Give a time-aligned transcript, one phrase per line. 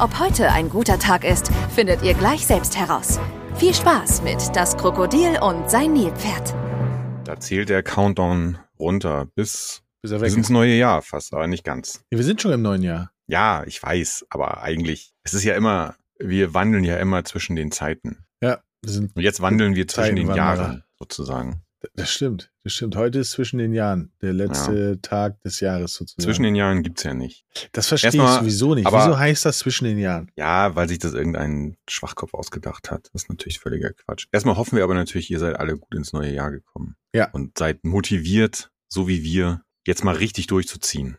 [0.00, 3.20] Ob heute ein guter Tag ist, findet ihr gleich selbst heraus.
[3.56, 6.54] Viel Spaß mit Das Krokodil und sein Nilpferd.
[7.24, 12.02] Da zählt der Countdown runter bis, Bis bis ins neue Jahr fast, aber nicht ganz.
[12.10, 13.10] Ja, wir sind schon im neuen Jahr.
[13.26, 17.70] Ja, ich weiß, aber eigentlich, es ist ja immer, wir wandeln ja immer zwischen den
[17.70, 18.24] Zeiten.
[18.42, 20.34] Ja, wir sind, Und jetzt wandeln wir zwischen den.
[20.34, 21.62] Jahren sozusagen.
[21.94, 22.50] Das stimmt.
[22.62, 22.94] Das stimmt.
[22.96, 24.12] Heute ist zwischen den Jahren.
[24.20, 26.22] Der letzte Tag des Jahres sozusagen.
[26.22, 27.44] Zwischen den Jahren gibt's ja nicht.
[27.72, 28.86] das verstehe ich Erstmal- sowieso nicht.
[28.86, 30.30] aber- Wieso heißt das zwischen den Jahren?
[30.36, 33.08] Ja, weil sich das irgendein Schwachkopf ausgedacht hat.
[33.12, 34.26] Das ist natürlich völliger Quatsch.
[34.32, 36.96] Erstmal hoffen wir aber natürlich, ihr seid alle gut ins neue Jahr gekommen.
[37.14, 37.30] Ja.
[37.30, 41.16] Und seid motiviert, so wie wir, jetzt mal richtig durchzuziehen.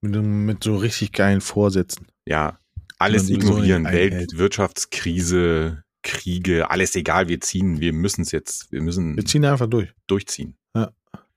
[0.00, 2.06] Mit, mit so richtig geilen Vorsätzen.
[2.26, 2.58] Ja,
[2.98, 3.82] alles ignorieren.
[3.82, 4.36] nicht Welt, einhält.
[4.38, 7.28] Wirtschaftskrise, Kriege, alles egal.
[7.28, 9.88] Wir ziehen, wir müssen es jetzt, wir müssen Wir ziehen einfach durch.
[10.06, 10.56] durchziehen.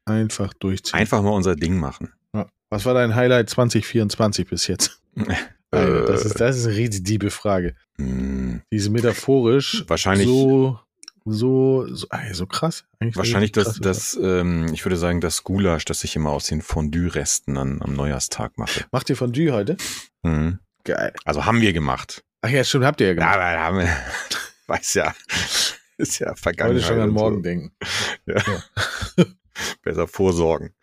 [0.08, 1.00] Einfach durchziehen.
[1.00, 2.14] Einfach mal unser Ding machen.
[2.34, 2.48] Ja.
[2.70, 5.02] Was war dein Highlight 2024 bis jetzt?
[5.72, 7.76] Alter, das, ist, das ist eine richtig diebe Frage.
[7.98, 10.80] mh, Die ist metaphorisch Wahrscheinlich- so,
[11.26, 12.86] so, so, so krass.
[13.00, 16.62] Eigentlich wahrscheinlich richtig das, ähm, ich würde sagen, das Gulasch, das ich immer aus den
[16.62, 18.86] Fondue-Resten an, am Neujahrstag mache.
[18.92, 19.76] Macht ihr Fondue heute?
[20.22, 20.60] Mhm.
[20.84, 21.14] Geil.
[21.26, 22.24] Also haben wir gemacht.
[22.42, 23.34] Ach ja, stimmt, habt ihr ja Ja, gemacht.
[23.36, 23.90] aber da haben wir,
[24.68, 25.14] weiß ja,
[25.98, 26.76] ist ja vergangen.
[26.76, 27.72] Heute schon an morgen denken.
[29.84, 30.74] Besser vorsorgen.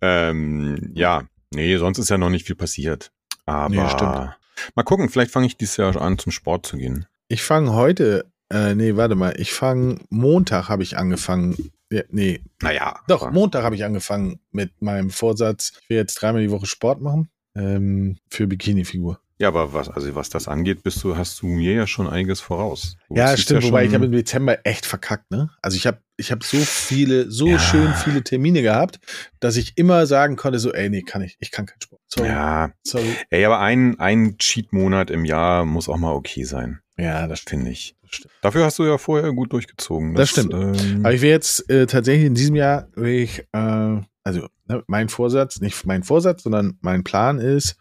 [0.00, 3.12] Ähm, ja, nee, sonst ist ja noch nicht viel passiert.
[3.46, 4.36] Aber Nee, stimmt.
[4.74, 7.06] mal gucken, vielleicht fange ich dieses Jahr an, zum Sport zu gehen.
[7.28, 12.42] Ich fange heute, äh, nee, warte mal, ich fange, Montag habe ich angefangen, ja, nee,
[12.60, 13.00] Naja.
[13.08, 17.00] doch, Montag habe ich angefangen mit meinem Vorsatz, ich will jetzt dreimal die Woche Sport
[17.00, 19.20] machen, ähm, für Bikini-Figur.
[19.38, 22.40] Ja, aber was, also was das angeht, bist du, hast du mir ja schon einiges
[22.40, 22.96] voraus.
[23.08, 25.50] Du Ja, stimmt, ja wobei ich habe im Dezember echt verkackt, ne?
[25.60, 27.58] Also ich habe ich hab so viele, so Ja.
[27.58, 28.98] schön viele Termine gehabt,
[29.38, 32.00] dass ich immer sagen konnte, so, ey, nee, kann ich, ich kann keinen Sport.
[32.08, 33.14] Sorry, Ja, sorry.
[33.28, 37.70] ey, aber ein, ein Cheat-Monat im Jahr muss auch mal okay sein, Ja, das finde
[37.70, 37.94] ich.
[38.02, 38.26] Das.
[38.40, 40.14] Dafür hast du ja vorher gut durchgezogen.
[40.14, 40.54] Das stimmt.
[40.54, 44.82] Ähm, Aber ich will jetzt äh, tatsächlich in diesem Jahr, will ich, äh, also ne,
[44.86, 47.76] mein Vorsatz, nicht mein Vorsatz, sondern mein Plan ist,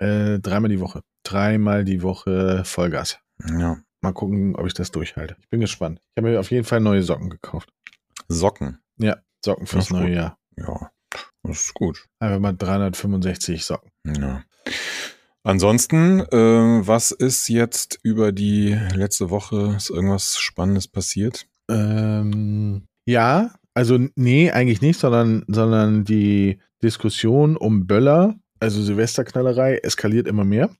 [0.00, 1.02] äh, dreimal die Woche.
[1.22, 3.18] Dreimal die Woche Vollgas.
[3.46, 3.78] ja.
[4.02, 5.36] Mal gucken, ob ich das durchhalte.
[5.40, 6.00] Ich bin gespannt.
[6.00, 7.70] Ich habe mir auf jeden Fall neue Socken gekauft.
[8.28, 8.78] Socken.
[8.96, 10.14] Ja, Socken fürs neue gut.
[10.14, 10.38] Jahr.
[10.56, 10.90] Ja,
[11.42, 12.06] das ist gut.
[12.18, 13.90] Einfach mal 365 Socken.
[14.06, 14.42] Ja.
[15.42, 19.74] Ansonsten, äh, was ist jetzt über die letzte Woche?
[19.76, 21.46] Ist irgendwas Spannendes passiert?
[21.70, 30.28] Ähm, ja, also nee, eigentlich nicht, sondern, sondern die Diskussion um Böller, also Silvesterknallerei, eskaliert
[30.28, 30.70] immer mehr.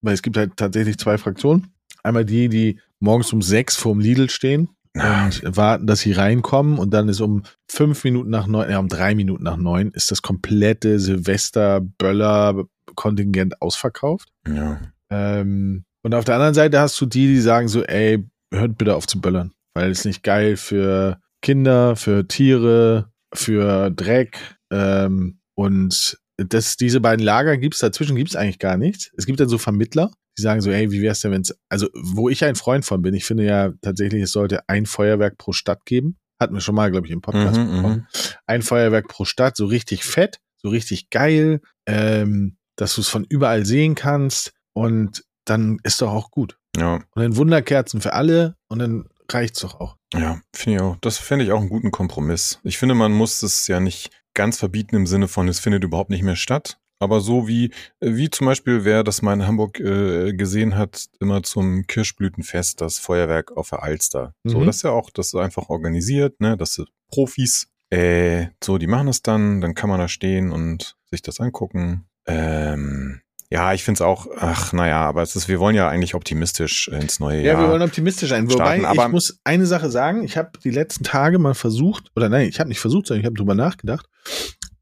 [0.00, 1.74] Weil es gibt halt tatsächlich zwei Fraktionen.
[2.02, 6.94] Einmal die, die morgens um sechs vorm Lidl stehen und warten, dass sie reinkommen und
[6.94, 10.22] dann ist um fünf Minuten nach neun, ja, um drei Minuten nach neun ist das
[10.22, 14.28] komplette Silvester-Böller-Kontingent ausverkauft.
[14.46, 14.80] Ja.
[15.10, 18.94] Ähm, und auf der anderen Seite hast du die, die sagen so, ey, hört bitte
[18.94, 24.38] auf zu böllern, weil es nicht geil für Kinder, für Tiere, für Dreck.
[24.70, 29.10] Ähm, und das, diese beiden Lager gibt's dazwischen gibt's eigentlich gar nichts.
[29.16, 32.28] Es gibt dann so Vermittler, die sagen so, ey, wie wär's denn, wenn's, also wo
[32.28, 35.84] ich ein Freund von bin, ich finde ja tatsächlich, es sollte ein Feuerwerk pro Stadt
[35.86, 36.16] geben.
[36.40, 38.08] Hatten wir schon mal, glaube ich, im Podcast Mhm, besprochen.
[38.46, 43.24] Ein Feuerwerk pro Stadt, so richtig fett, so richtig geil, ähm, dass du es von
[43.28, 46.58] überall sehen kannst und dann ist doch auch gut.
[46.76, 49.96] Ja, Und dann Wunderkerzen für alle und dann reicht's doch auch.
[50.12, 50.96] ja, finde ich auch.
[51.00, 52.58] Das fände ich auch einen guten Kompromiss.
[52.64, 56.10] Ich finde, man muss es ja nicht ganz verbieten im Sinne von, es findet überhaupt
[56.10, 56.78] nicht mehr statt.
[57.00, 61.42] Aber so wie, wie zum Beispiel, wer das mal in Hamburg äh, gesehen hat, immer
[61.42, 64.34] zum Kirschblütenfest, das Feuerwerk auf der Alster.
[64.44, 64.66] So, Mhm.
[64.66, 67.66] das ist ja auch, das ist einfach organisiert, ne, das sind Profis.
[67.90, 72.06] Äh, so, die machen das dann, dann kann man da stehen und sich das angucken.
[72.26, 76.14] Ähm, ja, ich finde es auch, ach, naja, aber es ist, wir wollen ja eigentlich
[76.14, 77.62] optimistisch ins neue Ja, Jahr.
[77.62, 78.50] wir wollen optimistisch sein.
[78.50, 82.10] Wobei, starten, aber- ich muss eine Sache sagen, ich habe die letzten Tage mal versucht,
[82.16, 84.06] oder nein, ich habe nicht versucht, sondern ich habe drüber nachgedacht,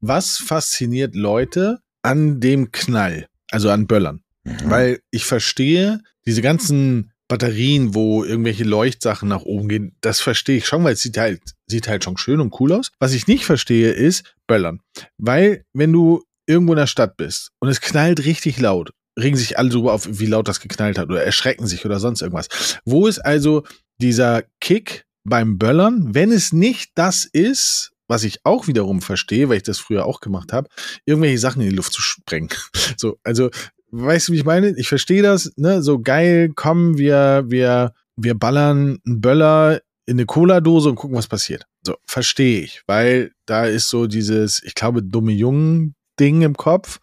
[0.01, 4.21] was fasziniert Leute an dem Knall, also an Böllern?
[4.43, 4.57] Mhm.
[4.65, 10.65] Weil ich verstehe, diese ganzen Batterien, wo irgendwelche Leuchtsachen nach oben gehen, das verstehe ich
[10.67, 12.91] schon, weil es sieht halt, sieht halt schon schön und cool aus.
[12.99, 14.81] Was ich nicht verstehe, ist Böllern.
[15.17, 19.57] Weil, wenn du irgendwo in der Stadt bist und es knallt richtig laut regen sich
[19.57, 22.47] alle drüber auf, wie laut das geknallt hat oder erschrecken sich oder sonst irgendwas.
[22.85, 23.63] Wo ist also
[23.99, 29.57] dieser Kick beim Böllern, wenn es nicht das ist, was ich auch wiederum verstehe, weil
[29.57, 30.67] ich das früher auch gemacht habe,
[31.05, 32.49] irgendwelche Sachen in die Luft zu sprengen.
[32.97, 33.49] So, also,
[33.91, 34.73] weißt du, wie ich meine?
[34.77, 35.81] Ich verstehe das, ne?
[35.81, 41.27] So geil, komm, wir, wir, wir ballern einen Böller in eine Cola-Dose und gucken, was
[41.27, 41.65] passiert.
[41.85, 45.31] So, verstehe ich, weil da ist so dieses, ich glaube, dumme
[46.19, 46.99] Jungen-Ding im Kopf.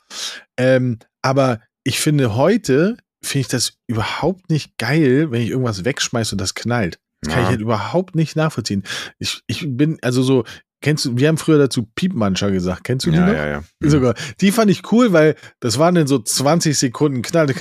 [0.56, 6.34] Ähm, aber ich finde heute, finde ich das überhaupt nicht geil, wenn ich irgendwas wegschmeiße
[6.34, 6.98] und das knallt.
[7.22, 8.82] Das kann ich halt überhaupt nicht nachvollziehen.
[9.18, 10.44] Ich, ich bin, also so,
[10.80, 12.84] kennst du, wir haben früher dazu Piepmancher gesagt.
[12.84, 13.34] Kennst du die ja, noch?
[13.34, 13.64] ja, ja.
[13.80, 13.90] Mhm.
[13.90, 14.14] Sogar.
[14.40, 17.52] Die fand ich cool, weil das waren dann so 20 Sekunden Knall.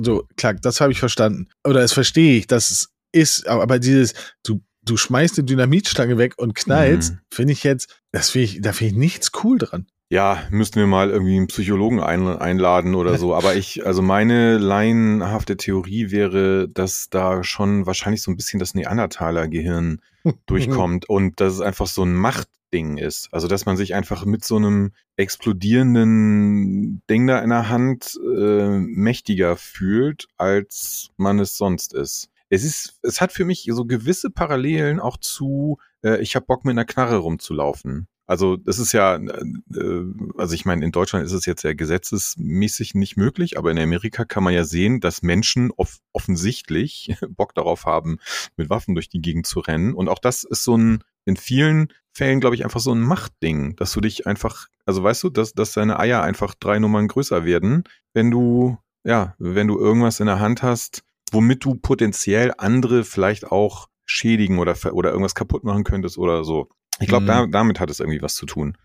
[0.00, 1.48] So, klar, das habe ich verstanden.
[1.64, 4.14] Oder das verstehe ich, dass es ist, aber dieses,
[4.44, 7.18] du, du schmeißt eine Dynamitstange weg und knallst, Mhm.
[7.32, 9.86] finde ich jetzt, das finde ich, da finde ich nichts cool dran.
[10.14, 13.34] Ja, müssten wir mal irgendwie einen Psychologen ein, einladen oder so.
[13.34, 18.74] Aber ich, also meine laienhafte Theorie wäre, dass da schon wahrscheinlich so ein bisschen das
[18.76, 20.00] Neandertaler-Gehirn
[20.46, 23.28] durchkommt und dass es einfach so ein Machtding ist.
[23.32, 28.68] Also dass man sich einfach mit so einem explodierenden Ding da in der Hand äh,
[28.68, 32.30] mächtiger fühlt, als man es sonst ist.
[32.50, 36.64] Es ist, es hat für mich so gewisse Parallelen auch zu, äh, ich habe Bock
[36.64, 38.06] mit einer Knarre rumzulaufen.
[38.26, 40.04] Also das ist ja, äh,
[40.38, 44.24] also ich meine, in Deutschland ist es jetzt ja gesetzesmäßig nicht möglich, aber in Amerika
[44.24, 48.18] kann man ja sehen, dass Menschen off offensichtlich Bock darauf haben,
[48.56, 49.94] mit Waffen durch die Gegend zu rennen.
[49.94, 53.76] Und auch das ist so ein, in vielen Fällen, glaube ich, einfach so ein Machtding,
[53.76, 57.44] dass du dich einfach, also weißt du, dass, dass deine Eier einfach drei Nummern größer
[57.44, 57.84] werden,
[58.14, 63.50] wenn du, ja, wenn du irgendwas in der Hand hast, womit du potenziell andere vielleicht
[63.50, 66.68] auch schädigen oder, oder irgendwas kaputt machen könntest oder so.
[67.00, 67.28] Ich glaube, Mhm.
[67.28, 68.76] da, damit hat es irgendwie was zu tun.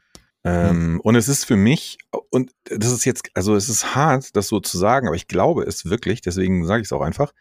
[0.44, 1.98] Ähm, Und es ist für mich,
[2.30, 5.64] und das ist jetzt, also es ist hart, das so zu sagen, aber ich glaube
[5.64, 7.34] es wirklich, deswegen sage ich es auch einfach,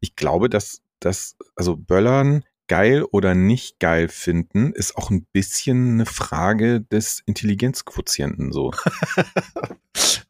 [0.00, 5.94] ich glaube, dass das, also Böllern geil oder nicht geil finden, ist auch ein bisschen
[5.94, 8.72] eine Frage des Intelligenzquotienten so.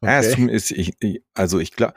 [0.01, 0.51] Ja, es Okay.
[0.53, 1.93] ist, ich, ich, also ich glaube,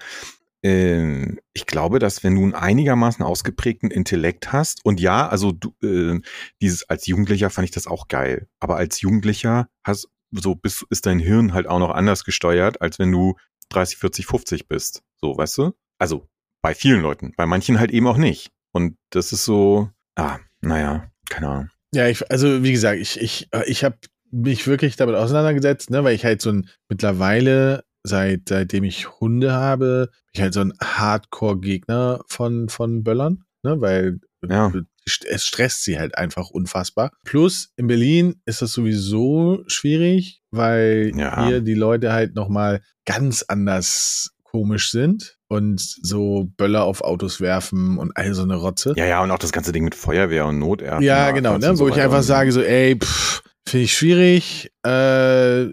[0.66, 5.74] äh, ich glaube, dass wenn du einen einigermaßen ausgeprägten Intellekt hast und ja, also du,
[5.82, 6.20] äh,
[6.60, 11.06] dieses als Jugendlicher fand ich das auch geil, aber als Jugendlicher hast so bist ist
[11.06, 13.36] dein Hirn halt auch noch anders gesteuert, als wenn du
[13.70, 15.72] 30, 40, 50 bist, so, weißt du?
[15.98, 16.28] Also
[16.62, 18.50] bei vielen Leuten, bei manchen halt eben auch nicht.
[18.72, 21.70] Und das ist so, ah, naja, keine Ahnung.
[21.94, 23.96] Ja, ich, also wie gesagt, ich, ich, äh, ich habe
[24.30, 29.52] mich wirklich damit auseinandergesetzt, ne, weil ich halt so ein mittlerweile, seit seitdem ich Hunde
[29.52, 34.72] habe, bin ich halt so ein Hardcore-Gegner von, von Böllern, ne, weil Ja.
[35.04, 37.10] es stresst sie halt einfach unfassbar.
[37.24, 41.46] Plus in Berlin ist das sowieso schwierig, weil Ja.
[41.46, 47.98] hier die Leute halt nochmal ganz anders komisch sind und so Böller auf Autos werfen
[47.98, 48.94] und all so eine Rotze.
[48.96, 51.02] Ja, ja, und auch das ganze Ding mit Feuerwehr und Notärzten.
[51.02, 51.70] Ja, genau, ne?
[51.70, 55.66] und so wo ich einfach sage, so, ey, pff, finde ich schwierig, äh,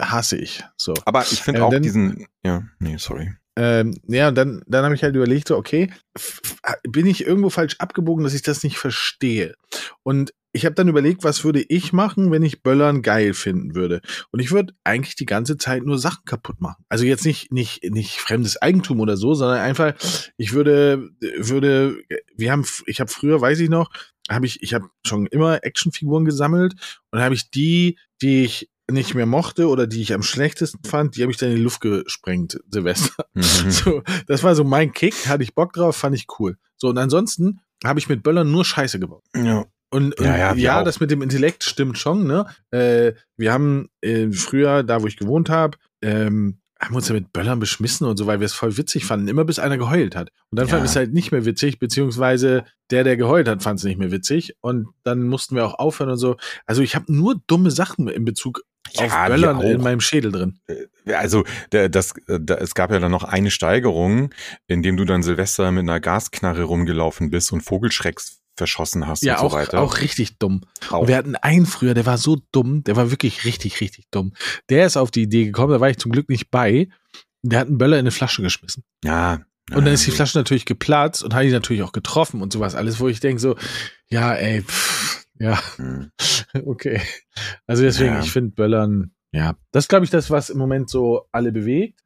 [0.00, 0.64] hasse ich.
[0.76, 0.94] So.
[1.04, 3.32] Aber ich finde Äh, auch dann- diesen, ja, nee, sorry.
[3.56, 5.90] Ähm, ja, und dann, dann habe ich halt überlegt, so, okay,
[6.88, 9.54] bin ich irgendwo falsch abgebogen, dass ich das nicht verstehe?
[10.02, 14.02] Und ich habe dann überlegt, was würde ich machen, wenn ich Böllern geil finden würde?
[14.30, 16.84] Und ich würde eigentlich die ganze Zeit nur Sachen kaputt machen.
[16.88, 19.94] Also jetzt nicht, nicht, nicht fremdes Eigentum oder so, sondern einfach,
[20.36, 21.96] ich würde, würde,
[22.36, 23.90] wir haben, ich habe früher, weiß ich noch,
[24.30, 26.74] habe ich, ich habe schon immer Actionfiguren gesammelt
[27.10, 31.16] und habe ich die, die ich nicht mehr mochte oder die ich am schlechtesten fand,
[31.16, 33.26] die habe ich dann in die Luft gesprengt, Silvester.
[33.34, 33.42] Mhm.
[33.70, 36.56] So, das war so mein Kick, hatte ich Bock drauf, fand ich cool.
[36.76, 39.24] So, und ansonsten habe ich mit Böllern nur Scheiße gebaut.
[39.34, 39.64] Ja.
[39.92, 42.46] Und, und Ja, ja, ja, das mit dem Intellekt stimmt schon, ne?
[42.70, 47.32] Äh, wir haben äh, früher, da wo ich gewohnt habe, ähm, haben uns ja mit
[47.32, 50.30] Böllern beschmissen und so, weil wir es voll witzig fanden, immer bis einer geheult hat.
[50.50, 50.78] Und dann Ja.
[50.78, 54.10] wir es halt nicht mehr witzig, beziehungsweise der, der geheult hat, fand es nicht mehr
[54.10, 54.56] witzig.
[54.62, 56.36] Und dann mussten wir auch aufhören und so.
[56.66, 58.62] Also ich habe nur dumme Sachen in Bezug
[58.96, 60.58] auf Ja, wir Böllern in meinem Schädel drin.
[61.06, 64.30] Also der, das, äh, da, es gab ja dann noch eine Steigerung,
[64.66, 69.38] in dem du dann Silvester mit einer Gasknarre rumgelaufen bist und Vogelschrecks verschossen hast Ja,
[69.38, 69.80] und auch, so weiter.
[69.80, 70.62] auch richtig dumm.
[70.90, 71.00] Auch.
[71.02, 74.32] Und wir hatten einen früher, der war so dumm, der war wirklich richtig, richtig dumm.
[74.68, 76.88] Der ist auf die Idee gekommen, da war ich zum Glück nicht bei.
[77.42, 78.84] Der hat einen Böller in eine Flasche geschmissen.
[79.04, 79.40] ja.
[79.72, 82.74] Und dann ist die Flasche natürlich geplatzt und hat ihn natürlich auch getroffen und sowas
[82.74, 83.56] alles, wo ich denke so,
[84.08, 86.10] ja, ey, pff, ja, hm.
[86.66, 87.00] okay.
[87.66, 88.20] Also deswegen, Ja.
[88.20, 92.00] ich finde Böllern, ja, das ist, glaube ich, das, was im Moment so alle bewegt.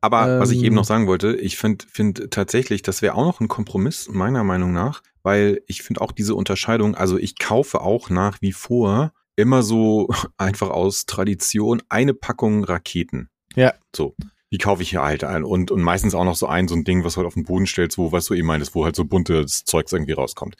[0.00, 3.24] Aber was ich Ähm, eben noch sagen wollte, ich finde find tatsächlich, das wäre auch
[3.26, 7.80] noch ein Kompromiss, meiner Meinung nach, weil ich finde auch diese Unterscheidung, also ich kaufe
[7.80, 13.30] auch nach wie vor immer so einfach aus Tradition eine Packung Raketen.
[13.56, 13.74] Ja.
[13.94, 14.14] So.
[14.52, 15.42] die kaufe ich hier halt ein.
[15.42, 17.44] Und, und meistens auch noch so ein, so ein Ding, was du halt auf den
[17.44, 20.56] Boden stellst, wo, was du eben meintest, wo halt so buntes Zeugs irgendwie rauskommt.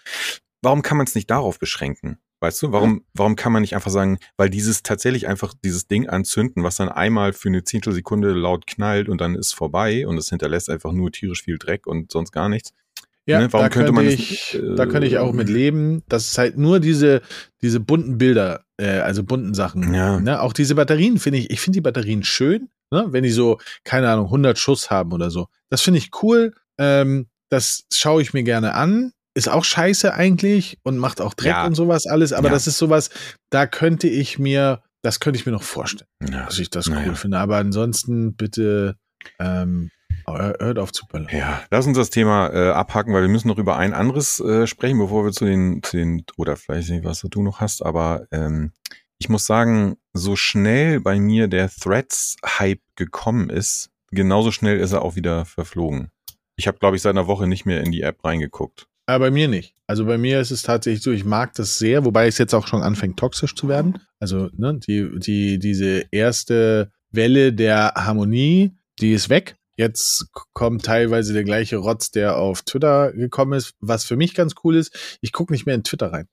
[0.63, 2.19] Warum kann man es nicht darauf beschränken?
[2.41, 6.09] Weißt du, warum, warum kann man nicht einfach sagen, weil dieses tatsächlich einfach dieses Ding
[6.09, 10.29] anzünden, was dann einmal für eine Zehntelsekunde laut knallt und dann ist vorbei und es
[10.29, 12.73] hinterlässt einfach nur tierisch viel Dreck und sonst gar nichts.
[13.27, 13.53] Ja, ne?
[13.53, 16.03] Warum da könnte, man ich, äh, da könnte ich auch mit leben.
[16.09, 17.23] Das ist halt nur diese,
[17.63, 19.95] diese bunten Bilder, äh, also bunten Sachen.
[19.95, 20.21] Ja.
[20.21, 20.41] Ne?
[20.41, 23.07] Auch diese Batterien finde ich, ich finde die Batterien schön, ne?
[23.09, 25.47] wenn die so, keine Ahnung, 100 Schuss haben oder so.
[25.71, 26.53] Das finde ich cool.
[26.79, 29.13] Ähm, das schaue ich mir gerne an.
[29.35, 31.67] Ist auch scheiße eigentlich und macht auch Dreck ja.
[31.67, 32.33] und sowas alles.
[32.33, 32.55] Aber ja.
[32.55, 33.11] das ist sowas,
[33.51, 36.45] da könnte ich mir, das könnte ich mir noch vorstellen, ja.
[36.45, 37.39] dass ich das cool finde.
[37.39, 38.97] Aber ansonsten bitte
[39.41, 39.91] ähm,
[40.27, 41.29] hört auf zu böllern.
[41.33, 44.67] Ja, lass uns das Thema äh, abhaken, weil wir müssen noch über ein anderes äh,
[44.67, 48.27] sprechen, bevor wir zu den, zu den, oder vielleicht nicht, was du noch hast, aber
[48.31, 48.73] ähm,
[49.19, 55.03] ich muss sagen, so schnell bei mir der Threads-Hype gekommen ist, genauso schnell ist er
[55.03, 56.11] auch wieder verflogen.
[56.57, 58.87] Ich habe, glaube ich, seit einer Woche nicht mehr in die App reingeguckt.
[59.07, 59.75] Aber bei mir nicht.
[59.87, 62.67] Also bei mir ist es tatsächlich so, ich mag das sehr, wobei es jetzt auch
[62.67, 63.99] schon anfängt, toxisch zu werden.
[64.19, 69.57] Also, ne, die, die, diese erste Welle der Harmonie, die ist weg.
[69.77, 74.55] Jetzt kommt teilweise der gleiche Rotz, der auf Twitter gekommen ist, was für mich ganz
[74.63, 75.19] cool ist.
[75.21, 76.29] Ich gucke nicht mehr in Twitter rein.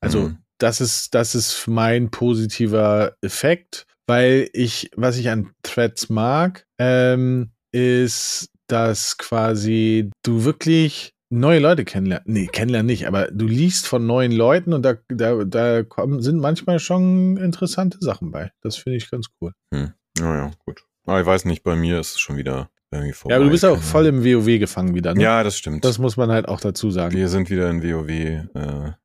[0.00, 0.38] Also mhm.
[0.58, 7.50] das ist, das ist mein positiver Effekt, weil ich, was ich an Threads mag, ähm,
[7.72, 12.24] ist, dass quasi du wirklich neue Leute kennenlernen.
[12.26, 16.38] Nee, kennenlernen nicht, aber du liest von neuen Leuten und da, da, da kommen, sind
[16.38, 18.52] manchmal schon interessante Sachen bei.
[18.62, 19.52] Das finde ich ganz cool.
[19.74, 19.92] Hm.
[20.18, 20.84] Naja, gut.
[21.04, 23.32] Aber ich weiß nicht, bei mir ist es schon wieder irgendwie vorbei.
[23.32, 25.22] Ja, aber du bist auch voll im WoW gefangen wieder, ne?
[25.22, 25.84] Ja, das stimmt.
[25.84, 27.14] Das muss man halt auch dazu sagen.
[27.14, 28.46] Wir sind wieder in WoW äh,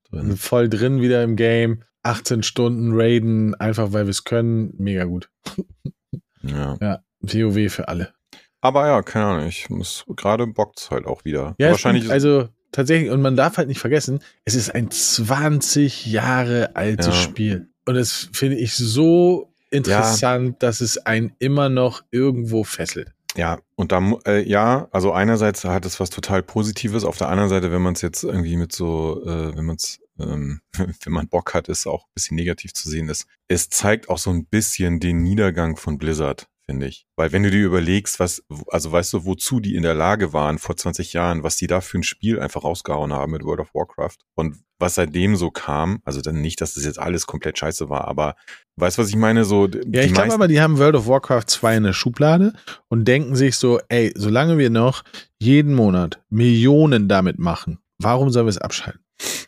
[0.10, 0.38] drin.
[0.38, 1.84] Voll drin wieder im Game.
[2.04, 4.74] 18 Stunden Raiden, einfach weil wir es können.
[4.78, 5.30] Mega gut.
[6.42, 6.78] ja.
[6.82, 8.14] Ja, WoW für alle.
[8.62, 11.56] Aber ja, keine Ahnung, ich muss, gerade bockt's halt auch wieder.
[11.58, 12.04] Ja, wahrscheinlich.
[12.04, 17.08] Stimmt, also, tatsächlich, und man darf halt nicht vergessen, es ist ein 20 Jahre altes
[17.08, 17.14] ja.
[17.14, 17.70] Spiel.
[17.86, 20.56] Und das finde ich so interessant, ja.
[20.60, 23.14] dass es einen immer noch irgendwo fesselt.
[23.38, 27.50] Ja, und da, äh, ja, also einerseits hat es was total Positives, auf der anderen
[27.50, 31.30] Seite, wenn man es jetzt irgendwie mit so, äh, wenn man es, ähm, wenn man
[31.30, 33.28] Bock hat, ist auch ein bisschen negativ zu sehen ist.
[33.48, 37.06] Es zeigt auch so ein bisschen den Niedergang von Blizzard finde ich.
[37.18, 40.58] Weil wenn du dir überlegst, was, also weißt du, wozu die in der Lage waren
[40.58, 43.74] vor 20 Jahren, was die da für ein Spiel einfach rausgehauen haben mit World of
[43.74, 47.90] Warcraft und was seitdem so kam, also dann nicht, dass das jetzt alles komplett scheiße
[47.90, 48.36] war, aber
[48.78, 49.44] weißt du, was ich meine?
[49.44, 52.54] So, ja, ich glaube aber, die haben World of Warcraft 2 in der Schublade
[52.88, 55.04] und denken sich so, ey, solange wir noch
[55.40, 59.02] jeden Monat Millionen damit machen, warum sollen wir es abschalten?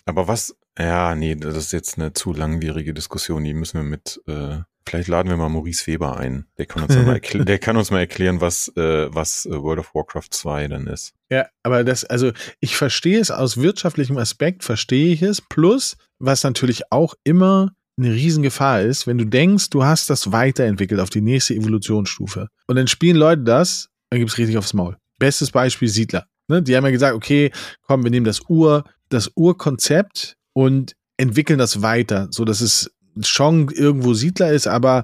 [0.06, 4.22] Aber was, ja, nee, das ist jetzt eine zu langwierige Diskussion, die müssen wir mit
[4.28, 6.46] äh, Vielleicht laden wir mal Maurice Weber ein.
[6.58, 9.96] Der kann uns, mal, der kann uns mal erklären, was, äh, was äh, World of
[9.96, 11.14] Warcraft 2 dann ist.
[11.30, 15.42] Ja, aber das, also ich verstehe es aus wirtschaftlichem Aspekt, verstehe ich es.
[15.42, 21.00] Plus, was natürlich auch immer eine Riesengefahr ist, wenn du denkst, du hast das weiterentwickelt
[21.00, 22.48] auf die nächste Evolutionsstufe.
[22.68, 24.98] Und dann spielen Leute das, dann gibt's richtig aufs Maul.
[25.20, 26.26] Bestes Beispiel Siedler.
[26.48, 26.62] Ne?
[26.62, 31.82] Die haben ja gesagt, okay, komm, wir nehmen das Ur, das Urkonzept und entwickeln das
[31.82, 32.92] weiter, so dass es
[33.22, 35.04] schon irgendwo Siedler ist, aber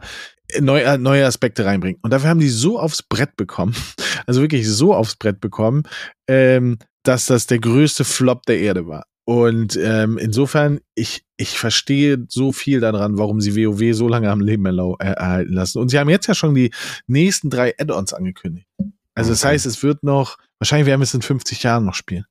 [0.60, 2.00] neue, neue Aspekte reinbringt.
[2.01, 3.75] Und dafür haben die so aufs Brett bekommen,
[4.25, 5.84] also wirklich so aufs Brett bekommen,
[6.28, 9.06] ähm, dass das der größte Flop der Erde war.
[9.25, 14.42] Und ähm, insofern, ich, ich verstehe so viel daran, warum sie WoW so lange am
[14.42, 15.78] Leben erhalten lassen.
[15.78, 16.72] Und sie haben jetzt ja schon die
[17.06, 18.66] nächsten drei Add-ons angekündigt.
[19.13, 22.25] Also das heißt, es wird noch, wahrscheinlich werden wir es in 50 Jahren noch spielen.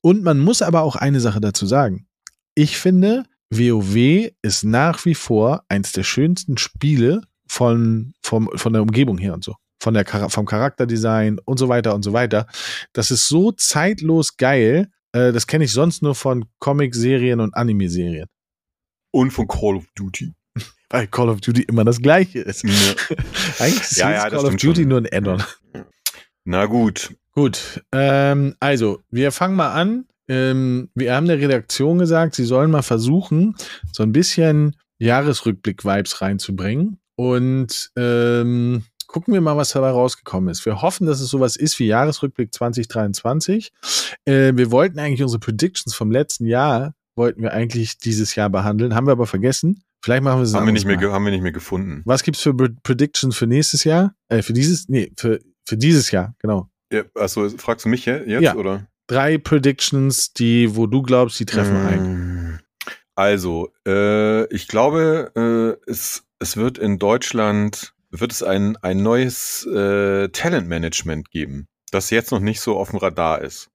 [0.00, 2.06] Und man muss aber auch eine Sache dazu sagen.
[2.54, 8.82] Ich finde, WoW ist nach wie vor eins der schönsten Spiele von, vom, von der
[8.82, 9.56] Umgebung her und so.
[9.82, 12.46] Von der, vom Charakterdesign und so weiter und so weiter.
[12.92, 14.88] Das ist so zeitlos geil.
[15.12, 18.26] Äh, das kenne ich sonst nur von Comic-Serien und Anime-Serien.
[19.10, 20.32] Und von Call of Duty.
[20.90, 22.62] Weil Call of Duty immer das gleiche ist.
[22.62, 22.70] Ja.
[23.58, 24.88] Eigentlich ist ja, ja, Call of Duty schon.
[24.88, 25.42] nur ein Add-on.
[26.44, 27.14] Na gut.
[27.32, 27.82] Gut.
[27.92, 32.82] Ähm, also, wir fangen mal an ähm, wir haben der Redaktion gesagt, sie sollen mal
[32.82, 33.56] versuchen,
[33.92, 37.00] so ein bisschen Jahresrückblick-Vibes reinzubringen.
[37.16, 40.64] Und ähm, gucken wir mal, was dabei rausgekommen ist.
[40.64, 43.72] Wir hoffen, dass es sowas ist wie Jahresrückblick 2023.
[44.24, 48.94] Äh, wir wollten eigentlich unsere Predictions vom letzten Jahr, wollten wir eigentlich dieses Jahr behandeln,
[48.94, 49.82] haben wir aber vergessen.
[50.02, 52.02] Vielleicht machen wir es haben wir nicht mehr Haben wir nicht mehr gefunden.
[52.04, 54.14] Was gibt's für Predictions für nächstes Jahr?
[54.28, 56.70] Äh, für dieses, nee, für, für dieses Jahr, genau.
[56.92, 58.54] Ja, achso, fragst du mich jetzt, ja.
[58.54, 58.86] oder?
[59.10, 61.88] Drei Predictions, die, wo du glaubst, die treffen mmh.
[61.88, 62.60] ein.
[63.16, 69.66] Also, äh, ich glaube, äh, es, es wird in Deutschland wird es ein, ein neues
[69.66, 73.70] äh, Talentmanagement geben, das jetzt noch nicht so auf dem Radar ist,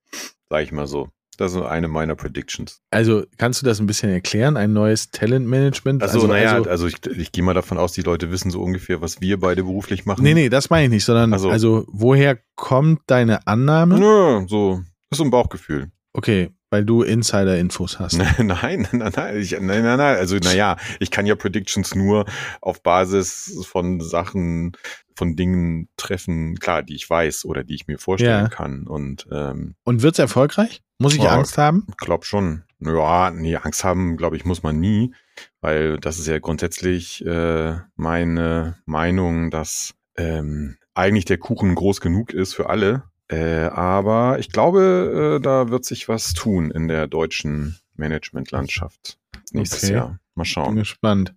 [0.49, 1.09] sage ich mal so.
[1.37, 2.79] Das ist eine meiner Predictions.
[2.91, 6.01] Also kannst du das ein bisschen erklären, ein neues Talentmanagement?
[6.01, 8.61] Also, also naja, also, also ich, ich gehe mal davon aus, die Leute wissen so
[8.61, 10.23] ungefähr, was wir beide beruflich machen.
[10.23, 13.99] Nee, nee, das meine ich nicht, sondern also, also woher kommt deine Annahme?
[13.99, 14.81] Ja, so,
[15.11, 15.91] ist so ein Bauchgefühl.
[16.13, 18.17] Okay, weil du Insider-Infos hast.
[18.37, 20.17] nein, nein, nein, nein, ich, nein, nein, nein.
[20.17, 22.25] Also, naja, ich kann ja Predictions nur
[22.61, 24.77] auf Basis von Sachen,
[25.15, 28.49] von Dingen treffen, klar, die ich weiß oder die ich mir vorstellen ja.
[28.49, 28.87] kann.
[28.87, 30.81] Und, ähm, Und wird's erfolgreich?
[30.99, 31.85] Muss ich oh, Angst haben?
[31.97, 32.63] Glaub schon.
[32.79, 35.13] Ja, nee, Angst haben, glaube ich, muss man nie,
[35.59, 42.33] weil das ist ja grundsätzlich äh, meine Meinung, dass ähm, eigentlich der Kuchen groß genug
[42.33, 47.07] ist für alle äh, aber ich glaube, äh, da wird sich was tun in der
[47.07, 49.17] deutschen Managementlandschaft
[49.51, 49.93] nächstes okay.
[49.93, 50.19] Jahr.
[50.35, 50.75] Mal schauen.
[50.75, 51.33] Bin gespannt.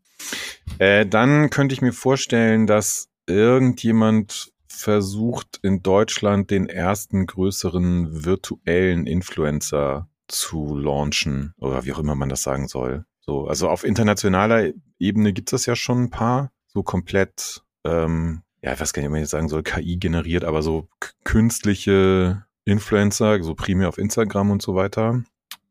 [0.79, 9.07] Äh, dann könnte ich mir vorstellen, dass irgendjemand versucht in Deutschland den ersten größeren virtuellen
[9.07, 13.05] Influencer zu launchen oder wie auch immer man das sagen soll.
[13.21, 18.43] So, also auf internationaler Ebene gibt es das ja schon ein paar, so komplett ähm,
[18.63, 20.89] ja, ich weiß gar nicht, ob man jetzt sagen soll, KI generiert, aber so
[21.25, 25.23] künstliche Influencer, so primär auf Instagram und so weiter.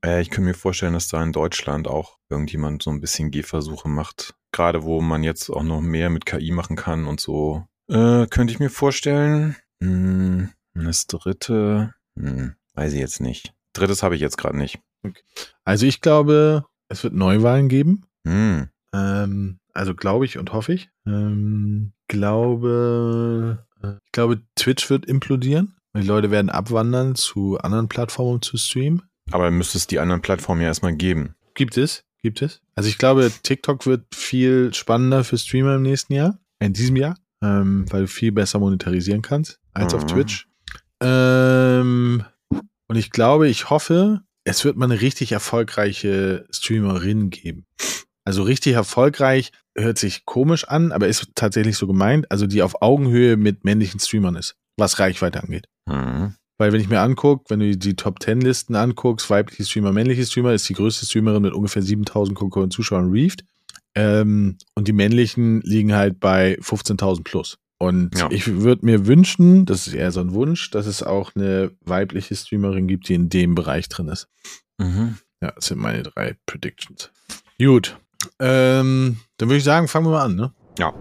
[0.04, 3.90] Äh, ich könnte mir vorstellen, dass da in Deutschland auch irgendjemand so ein bisschen Gehversuche
[3.90, 4.36] macht.
[4.52, 7.66] Gerade wo man jetzt auch noch mehr mit KI machen kann und so.
[7.90, 9.56] Äh, könnte ich mir vorstellen.
[9.82, 13.54] Hm, das dritte, hm, weiß ich jetzt nicht.
[13.74, 14.80] Drittes habe ich jetzt gerade nicht.
[15.04, 15.22] Okay.
[15.64, 18.06] Also ich glaube, es wird Neuwahlen geben.
[18.26, 18.70] Hm.
[18.94, 20.90] Ähm, also glaube ich und hoffe ich.
[21.06, 25.76] Ähm, glaube, äh, ich glaube, Twitch wird implodieren.
[25.96, 29.04] Die Leute werden abwandern zu anderen Plattformen um zu streamen.
[29.32, 31.36] Aber müsste es die anderen Plattformen ja erstmal geben.
[31.54, 32.62] Gibt es, gibt es.
[32.76, 37.18] Also ich glaube, TikTok wird viel spannender für Streamer im nächsten Jahr, in diesem Jahr,
[37.42, 40.00] ähm, weil du viel besser monetarisieren kannst als mhm.
[40.00, 40.48] auf Twitch.
[41.02, 42.24] Ähm,
[42.88, 47.66] und ich glaube, ich hoffe, es wird mal eine richtig erfolgreiche Streamerin geben.
[48.24, 52.30] Also richtig erfolgreich hört sich komisch an, aber ist tatsächlich so gemeint.
[52.32, 55.68] Also die auf Augenhöhe mit männlichen Streamern ist, was Reichweite angeht.
[55.88, 56.36] Mhm.
[56.58, 60.26] Weil wenn ich mir angucke, wenn du die Top 10 Listen anguckst, weibliche Streamer, männliche
[60.26, 63.44] Streamer, ist die größte Streamerin mit ungefähr 7000 Gucker und Zuschauern Reefed.
[63.96, 67.58] Ähm, und die männlichen liegen halt bei 15.000 plus.
[67.80, 68.28] Und ja.
[68.32, 72.36] ich würde mir wünschen, das ist eher so ein Wunsch, dass es auch eine weibliche
[72.36, 74.28] Streamerin gibt, die in dem Bereich drin ist.
[74.80, 75.18] Mhm.
[75.42, 77.12] Ja, das sind meine drei Predictions.
[77.60, 78.00] Gut,
[78.40, 80.54] ähm, dann würde ich sagen, fangen wir mal an, ne?
[80.80, 80.94] Ja.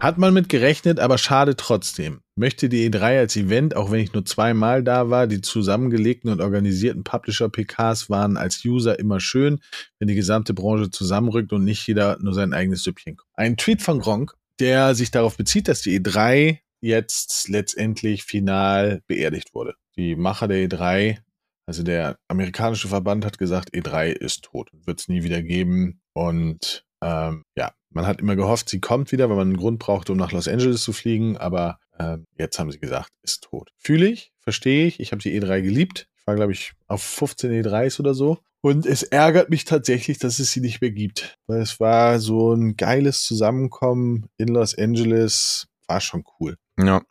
[0.00, 2.20] Hat man mit gerechnet, aber schade trotzdem.
[2.36, 6.40] Möchte die E3 als Event, auch wenn ich nur zweimal da war, die zusammengelegten und
[6.40, 9.60] organisierten Publisher-PKs waren als User immer schön,
[9.98, 13.30] wenn die gesamte Branche zusammenrückt und nicht jeder nur sein eigenes Süppchen kommt.
[13.34, 19.54] Ein Tweet von Gronk, der sich darauf bezieht, dass die E3 jetzt letztendlich final beerdigt
[19.54, 19.74] wurde.
[19.96, 21.18] Die Macher der E3
[21.66, 26.00] also der amerikanische Verband hat gesagt, E3 ist tot, wird es nie wieder geben.
[26.12, 30.12] Und ähm, ja, man hat immer gehofft, sie kommt wieder, weil man einen Grund brauchte,
[30.12, 31.36] um nach Los Angeles zu fliegen.
[31.36, 33.70] Aber ähm, jetzt haben sie gesagt, ist tot.
[33.78, 35.00] Fühle ich, verstehe ich.
[35.00, 36.08] Ich habe die E3 geliebt.
[36.18, 38.38] Ich war, glaube ich, auf 15 E3s oder so.
[38.60, 41.38] Und es ärgert mich tatsächlich, dass es sie nicht mehr gibt.
[41.46, 45.66] Weil es war so ein geiles Zusammenkommen in Los Angeles.
[45.86, 46.56] War schon cool.
[46.78, 47.02] Ja.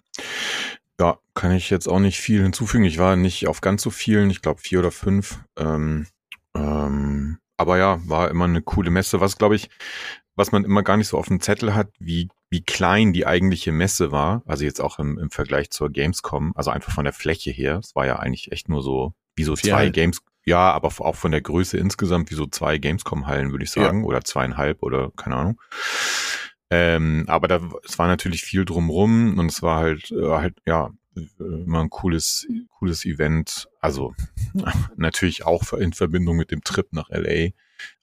[1.00, 2.86] Ja, kann ich jetzt auch nicht viel hinzufügen.
[2.86, 5.40] Ich war nicht auf ganz so vielen, ich glaube vier oder fünf.
[5.58, 6.08] Ähm,
[6.56, 9.20] ähm, aber ja, war immer eine coole Messe.
[9.20, 9.70] Was, glaube ich,
[10.36, 13.72] was man immer gar nicht so auf dem Zettel hat, wie, wie klein die eigentliche
[13.72, 14.44] Messe war.
[14.46, 16.54] Also jetzt auch im, im Vergleich zur Gamescom.
[16.56, 17.80] Also einfach von der Fläche her.
[17.84, 19.94] Es war ja eigentlich echt nur so, wie so zwei halt.
[19.94, 20.22] Games.
[20.46, 24.02] Ja, aber auch von der Größe insgesamt wie so zwei Gamescom-Hallen, würde ich sagen.
[24.02, 24.06] Ja.
[24.06, 25.62] Oder zweieinhalb oder keine Ahnung.
[26.76, 30.90] Ähm, aber da, es war natürlich viel drumrum und es war halt, äh, halt, ja,
[31.38, 32.48] immer ein cooles,
[32.80, 33.70] cooles Event.
[33.80, 34.16] Also
[34.96, 37.50] natürlich auch in Verbindung mit dem Trip nach LA.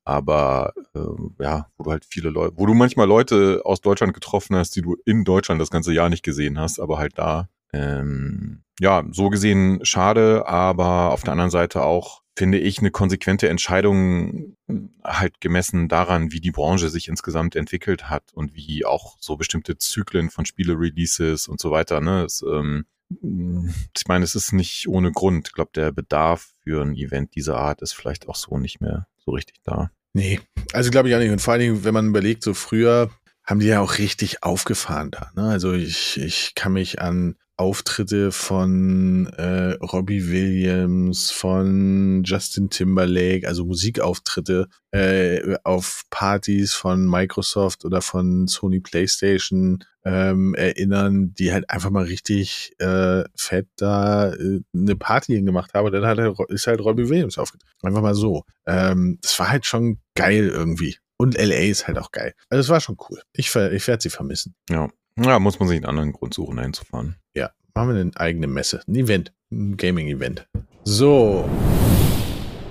[0.04, 4.54] Aber äh, ja, wo du halt viele Leute, wo du manchmal Leute aus Deutschland getroffen
[4.54, 7.48] hast, die du in Deutschland das ganze Jahr nicht gesehen hast, aber halt da.
[7.72, 13.48] Ähm, ja, so gesehen schade, aber auf der anderen Seite auch finde ich, eine konsequente
[13.48, 14.56] Entscheidung
[15.04, 19.78] halt gemessen daran, wie die Branche sich insgesamt entwickelt hat und wie auch so bestimmte
[19.78, 22.00] Zyklen von Spiele-Releases und so weiter.
[22.00, 22.24] Ne?
[22.24, 25.48] Es, ähm, ich meine, es ist nicht ohne Grund.
[25.48, 29.06] Ich glaube, der Bedarf für ein Event dieser Art ist vielleicht auch so nicht mehr
[29.18, 29.90] so richtig da.
[30.12, 30.40] Nee,
[30.72, 31.30] also glaube ich auch nicht.
[31.30, 33.10] Und vor allen Dingen, wenn man überlegt, so früher
[33.50, 35.32] haben die ja auch richtig aufgefahren da.
[35.34, 35.42] Ne?
[35.50, 43.66] Also ich, ich kann mich an Auftritte von äh, Robbie Williams, von Justin Timberlake, also
[43.66, 51.90] Musikauftritte äh, auf Partys von Microsoft oder von Sony PlayStation ähm, erinnern, die halt einfach
[51.90, 55.86] mal richtig äh, fett da äh, eine Party hingemacht haben.
[55.86, 57.74] Und dann hat er, ist halt Robbie Williams aufgetreten.
[57.82, 58.44] Einfach mal so.
[58.64, 60.96] Ähm, das war halt schon geil irgendwie.
[61.20, 62.32] Und LA ist halt auch geil.
[62.48, 63.20] Also es war schon cool.
[63.34, 64.54] Ich, ich werde sie vermissen.
[64.70, 64.88] Ja.
[65.18, 67.16] Ja, muss man sich einen anderen Grund suchen, dahin zu fahren.
[67.34, 68.82] Ja, machen wir eine eigene Messe.
[68.88, 69.30] Ein Event.
[69.52, 70.48] Ein Gaming-Event.
[70.84, 71.46] So.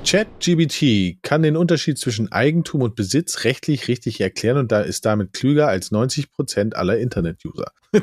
[0.04, 5.34] ChatGBT kann den Unterschied zwischen Eigentum und Besitz rechtlich richtig erklären und da ist damit
[5.34, 7.72] klüger als 90 Prozent aller Internet-User.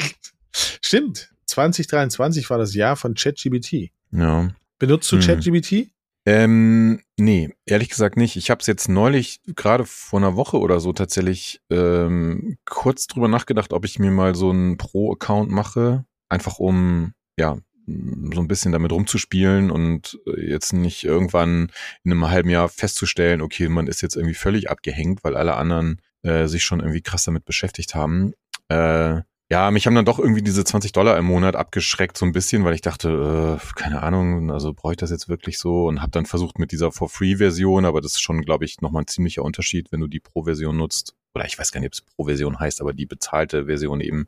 [0.53, 1.33] Stimmt.
[1.47, 3.91] 2023 war das Jahr von ChatGBT.
[4.13, 4.51] Ja.
[4.79, 5.23] Benutzt du hm.
[5.23, 5.91] ChatGBT?
[6.27, 8.35] Ähm, nee, ehrlich gesagt nicht.
[8.37, 13.29] Ich habe es jetzt neulich, gerade vor einer Woche oder so tatsächlich, ähm, kurz drüber
[13.29, 18.73] nachgedacht, ob ich mir mal so einen Pro-Account mache, einfach um, ja, so ein bisschen
[18.73, 21.71] damit rumzuspielen und jetzt nicht irgendwann
[22.03, 26.01] in einem halben Jahr festzustellen, okay, man ist jetzt irgendwie völlig abgehängt, weil alle anderen
[26.23, 28.33] äh, sich schon irgendwie krass damit beschäftigt haben.
[28.69, 32.33] Äh, ja, mich haben dann doch irgendwie diese 20 Dollar im Monat abgeschreckt so ein
[32.33, 36.03] bisschen, weil ich dachte, äh, keine Ahnung, also brauche ich das jetzt wirklich so und
[36.03, 39.43] habe dann versucht mit dieser For-Free-Version, aber das ist schon, glaube ich, nochmal ein ziemlicher
[39.43, 41.15] Unterschied, wenn du die Pro-Version nutzt.
[41.35, 44.27] Oder ich weiß gar nicht, ob es Pro-Version heißt, aber die bezahlte Version eben.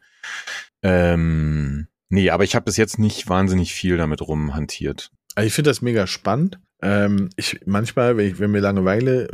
[0.82, 5.10] Ähm, nee, aber ich habe bis jetzt nicht wahnsinnig viel damit rumhantiert.
[5.34, 6.60] Also ich finde das mega spannend.
[6.80, 9.28] Ähm, ich manchmal, wenn ich, wenn mir Langeweile,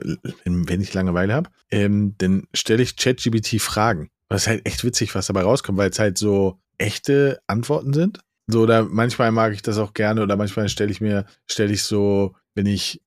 [0.44, 4.09] wenn ich Langeweile habe, ähm, dann stelle ich ChatGBT Fragen.
[4.31, 8.21] Das ist halt echt witzig, was dabei rauskommt, weil es halt so echte Antworten sind.
[8.47, 11.83] So, oder manchmal mag ich das auch gerne, oder manchmal stelle ich mir, stelle ich
[11.83, 13.01] so, wenn ich,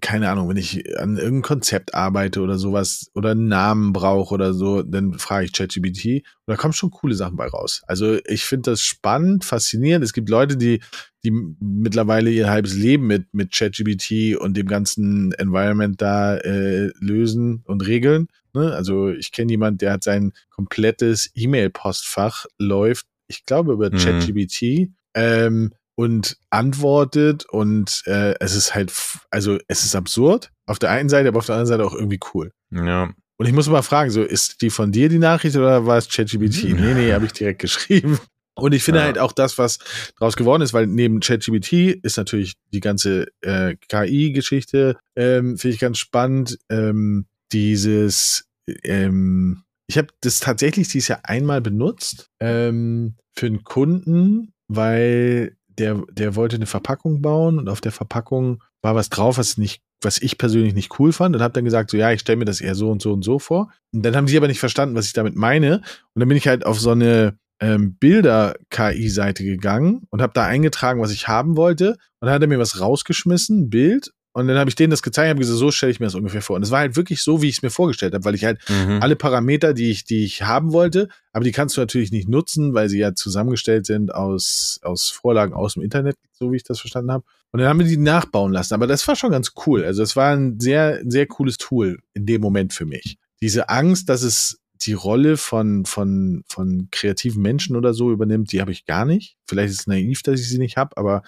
[0.00, 4.54] keine Ahnung, wenn ich an irgendeinem Konzept arbeite oder sowas oder einen Namen brauche oder
[4.54, 7.82] so, dann frage ich ChatGPT und da kommen schon coole Sachen bei raus.
[7.86, 10.04] Also ich finde das spannend, faszinierend.
[10.04, 10.80] Es gibt Leute, die,
[11.24, 17.62] die mittlerweile ihr halbes Leben mit, mit ChatGPT und dem ganzen Environment da äh, lösen
[17.64, 18.26] und regeln.
[18.54, 18.72] Ne?
[18.72, 23.98] Also ich kenne jemanden, der hat sein komplettes E-Mail-Postfach läuft, ich glaube, über mhm.
[23.98, 24.90] ChatGPT.
[25.14, 28.92] Ähm, und antwortet und äh, es ist halt,
[29.30, 32.20] also es ist absurd auf der einen Seite, aber auf der anderen Seite auch irgendwie
[32.34, 32.52] cool.
[32.70, 33.10] Ja.
[33.36, 36.08] Und ich muss mal fragen, so ist die von dir die Nachricht oder war es
[36.08, 36.64] ChatGPT?
[36.64, 36.76] Mhm.
[36.76, 38.18] Nee, nee, habe ich direkt geschrieben.
[38.54, 39.06] Und ich finde ja.
[39.06, 39.78] halt auch das, was
[40.18, 45.80] draus geworden ist, weil neben ChatGPT ist natürlich die ganze äh, KI-Geschichte, ähm, finde ich
[45.80, 46.58] ganz spannend.
[46.68, 48.44] Ähm, dieses
[48.84, 56.02] ähm, ich habe das tatsächlich dieses Jahr einmal benutzt ähm, für einen Kunden, weil der,
[56.10, 60.20] der wollte eine Verpackung bauen und auf der Verpackung war was drauf, was nicht, was
[60.20, 62.60] ich persönlich nicht cool fand und habe dann gesagt, so ja, ich stelle mir das
[62.60, 63.72] eher so und so und so vor.
[63.92, 65.78] Und dann haben sie aber nicht verstanden, was ich damit meine.
[66.14, 71.00] Und dann bin ich halt auf so eine ähm, Bilder-KI-Seite gegangen und habe da eingetragen,
[71.00, 71.90] was ich haben wollte.
[71.90, 75.28] Und dann hat er mir was rausgeschmissen, Bild, und dann habe ich denen das gezeigt,
[75.28, 76.56] habe gesagt, so stelle ich mir das ungefähr vor.
[76.56, 78.60] Und es war halt wirklich so, wie ich es mir vorgestellt habe, weil ich halt
[78.68, 78.98] mhm.
[79.02, 82.72] alle Parameter, die ich, die ich haben wollte, aber die kannst du natürlich nicht nutzen,
[82.72, 86.80] weil sie ja zusammengestellt sind aus, aus Vorlagen aus dem Internet, so wie ich das
[86.80, 87.24] verstanden habe.
[87.50, 88.72] Und dann haben wir die nachbauen lassen.
[88.72, 89.84] Aber das war schon ganz cool.
[89.84, 93.18] Also es war ein sehr, sehr cooles Tool in dem Moment für mich.
[93.42, 98.62] Diese Angst, dass es die Rolle von, von, von kreativen Menschen oder so übernimmt, die
[98.62, 99.36] habe ich gar nicht.
[99.46, 101.22] Vielleicht ist es naiv, dass ich sie nicht habe, aber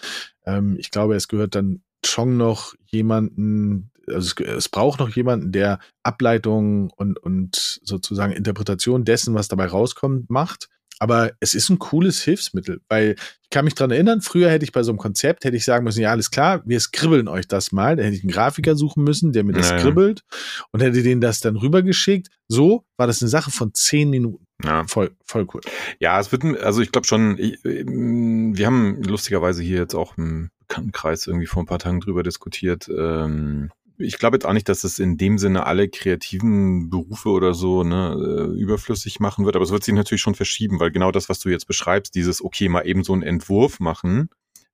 [0.47, 5.53] ähm, ich glaube, es gehört dann schon noch jemanden, also es, es, braucht noch jemanden,
[5.53, 10.69] der Ableitung und, und sozusagen Interpretation dessen, was dabei rauskommt, macht.
[11.01, 14.73] Aber es ist ein cooles Hilfsmittel, weil ich kann mich dran erinnern, früher hätte ich
[14.73, 17.73] bei so einem Konzept, hätte ich sagen müssen, ja, alles klar, wir skribbeln euch das
[17.73, 17.97] mal.
[17.97, 19.81] Da hätte ich einen Grafiker suchen müssen, der mir das naja.
[19.81, 20.23] skribbelt
[20.71, 22.29] und hätte denen das dann rübergeschickt.
[22.49, 24.47] So war das eine Sache von zehn Minuten.
[24.63, 24.85] Ja.
[24.87, 25.61] Voll, voll cool.
[25.99, 30.51] Ja, es wird, also ich glaube schon, ich, wir haben lustigerweise hier jetzt auch im
[30.75, 32.89] Bekanntenkreis irgendwie vor ein paar Tagen drüber diskutiert.
[32.89, 37.55] Ähm, ich glaube jetzt auch nicht, dass es in dem Sinne alle kreativen Berufe oder
[37.55, 41.13] so ne, äh, überflüssig machen wird, aber es wird sich natürlich schon verschieben, weil genau
[41.13, 44.31] das, was du jetzt beschreibst, dieses, okay, mal eben so einen Entwurf machen,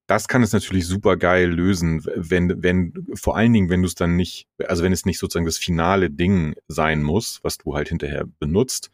[0.07, 3.95] das kann es natürlich super geil lösen, wenn, wenn, vor allen Dingen, wenn du es
[3.95, 7.91] dann nicht, also wenn es nicht sozusagen das finale Ding sein muss, was du halt
[7.91, 8.91] hinterher benutzt,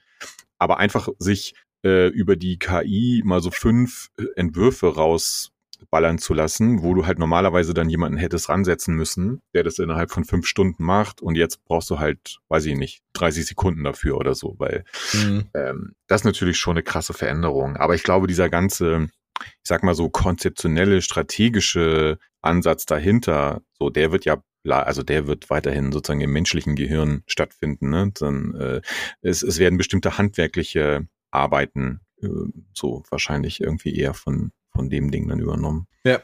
[0.58, 5.52] aber einfach sich äh, über die KI mal so fünf äh, Entwürfe raus
[5.90, 10.10] ballern zu lassen, wo du halt normalerweise dann jemanden hättest ransetzen müssen, der das innerhalb
[10.10, 14.16] von fünf Stunden macht und jetzt brauchst du halt, weiß ich nicht, 30 Sekunden dafür
[14.16, 15.48] oder so, weil mhm.
[15.54, 17.76] ähm, das ist natürlich schon eine krasse Veränderung.
[17.76, 19.08] Aber ich glaube, dieser ganze,
[19.40, 25.48] ich sag mal so konzeptionelle, strategische Ansatz dahinter, so der wird ja also der wird
[25.48, 27.88] weiterhin sozusagen im menschlichen Gehirn stattfinden.
[27.90, 28.10] Ne?
[28.18, 28.80] Dann, äh,
[29.20, 32.28] es, es werden bestimmte handwerkliche Arbeiten äh,
[32.72, 35.86] so wahrscheinlich irgendwie eher von von dem Ding dann übernommen.
[36.04, 36.20] Ja.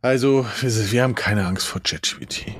[0.00, 2.54] Also, wir haben keine Angst vor ChatGPT.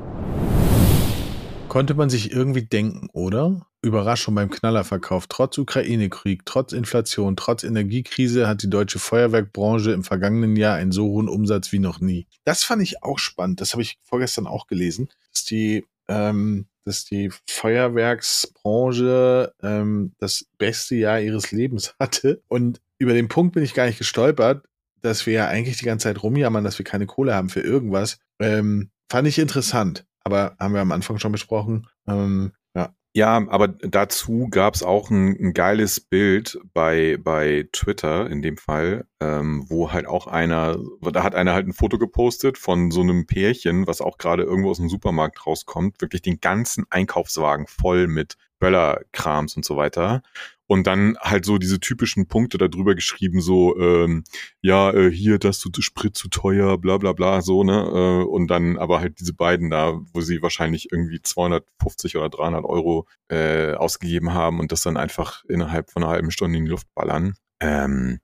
[1.69, 3.65] Konnte man sich irgendwie denken, oder?
[3.83, 5.29] Überraschung beim Knallerverkauf.
[5.29, 11.07] Trotz Ukraine-Krieg, trotz Inflation, trotz Energiekrise hat die deutsche Feuerwerkbranche im vergangenen Jahr einen so
[11.07, 12.27] hohen Umsatz wie noch nie.
[12.45, 13.61] Das fand ich auch spannend.
[13.61, 20.97] Das habe ich vorgestern auch gelesen, dass die, ähm, dass die Feuerwerksbranche ähm, das beste
[20.97, 22.43] Jahr ihres Lebens hatte.
[22.49, 24.67] Und über den Punkt bin ich gar nicht gestolpert,
[25.03, 28.19] dass wir ja eigentlich die ganze Zeit rumjammern, dass wir keine Kohle haben für irgendwas.
[28.41, 31.87] Ähm, fand ich interessant aber haben wir am Anfang schon besprochen.
[32.07, 32.95] Ähm, ja.
[33.15, 38.59] Ja, aber dazu gab es auch ein, ein, geiles Bild bei, bei Twitter in dem
[38.59, 43.01] Fall, ähm, wo halt auch einer, da hat einer halt ein Foto gepostet von so
[43.01, 48.07] einem Pärchen, was auch gerade irgendwo aus dem Supermarkt rauskommt, wirklich den ganzen Einkaufswagen voll
[48.07, 50.23] mit Böllerkrams und so weiter.
[50.69, 54.23] Und dann halt so diese typischen Punkte darüber geschrieben, so, ähm,
[54.61, 57.73] ja, äh, hier, das zu Sprit zu teuer, bla bla bla, so, ne?
[57.73, 62.65] Äh, und dann aber halt diese beiden da, wo sie wahrscheinlich irgendwie 250 oder 300
[62.65, 66.71] Euro äh, ausgegeben haben und das dann einfach innerhalb von einer halben Stunde in die
[66.71, 67.35] Luft ballern.
[67.61, 68.21] Ähm,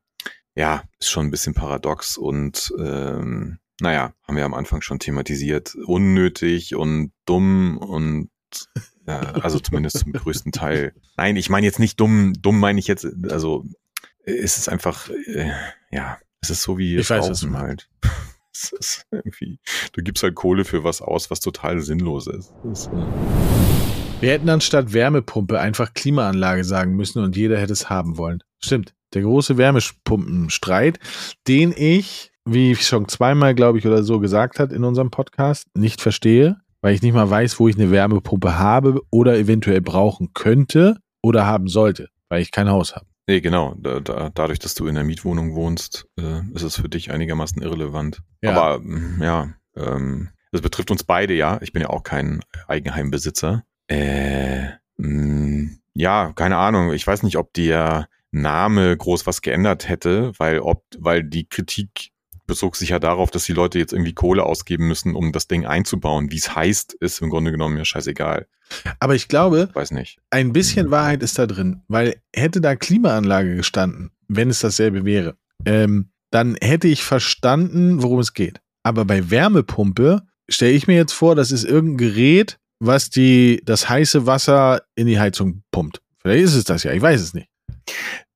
[0.55, 5.75] ja, ist schon ein bisschen paradox und ähm, naja, haben wir am Anfang schon thematisiert.
[5.75, 8.31] Unnötig und dumm und
[9.07, 10.95] ja, also zumindest zum größten Teil.
[11.17, 13.65] Nein, ich meine jetzt nicht dumm, dumm meine ich jetzt, also
[14.25, 15.51] es ist einfach, äh,
[15.91, 17.89] ja, es ist so wie ich weiß, was halt.
[18.57, 19.59] Es ist irgendwie,
[19.95, 22.53] du gibst halt Kohle für was aus, was total sinnlos ist.
[22.71, 22.91] ist äh
[24.21, 28.45] Wir hätten anstatt Wärmepumpe einfach Klimaanlage sagen müssen und jeder hätte es haben wollen.
[28.61, 28.95] Stimmt.
[29.13, 31.01] Der große Wärmepumpenstreit,
[31.49, 35.67] den ich, wie ich schon zweimal, glaube ich, oder so gesagt hat in unserem Podcast,
[35.75, 40.35] nicht verstehe weil ich nicht mal weiß, wo ich eine Wärmepumpe habe oder eventuell brauchen
[40.35, 43.07] könnte oder haben sollte, weil ich kein Haus habe.
[43.27, 43.75] Nee, genau.
[43.79, 47.63] Da, da, dadurch, dass du in der Mietwohnung wohnst, äh, ist es für dich einigermaßen
[47.63, 48.21] irrelevant.
[48.43, 48.51] Ja.
[48.51, 51.59] Aber mm, ja, ähm, das betrifft uns beide, ja.
[51.63, 53.65] Ich bin ja auch kein Eigenheimbesitzer.
[53.89, 54.65] Äh,
[54.99, 56.93] mh, mm, ja, keine Ahnung.
[56.93, 62.11] Ich weiß nicht, ob der Name groß was geändert hätte, weil ob, weil die Kritik
[62.47, 65.67] bezog sich ja darauf, dass die Leute jetzt irgendwie Kohle ausgeben müssen, um das Ding
[65.67, 66.31] einzubauen.
[66.31, 68.47] Wie es heißt, ist im Grunde genommen mir scheißegal.
[69.01, 70.19] Aber ich glaube, weiß nicht.
[70.31, 75.37] Ein bisschen Wahrheit ist da drin, weil hätte da Klimaanlage gestanden, wenn es dasselbe wäre,
[75.65, 78.61] ähm, dann hätte ich verstanden, worum es geht.
[78.83, 83.89] Aber bei Wärmepumpe stelle ich mir jetzt vor, das ist irgendein Gerät, was die, das
[83.89, 86.03] heiße Wasser in die Heizung pumpt.
[86.19, 87.49] Vielleicht ist es das ja, ich weiß es nicht.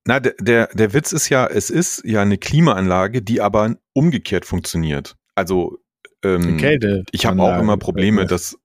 [0.08, 4.46] Na, der, der, der Witz ist ja, es ist ja eine Klimaanlage, die aber umgekehrt
[4.46, 5.16] funktioniert.
[5.34, 5.80] Also
[6.24, 8.56] ähm, Kälte ich habe auch immer Probleme, dass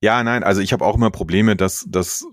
[0.00, 2.26] ja, nein, also ich habe auch immer Probleme, das, das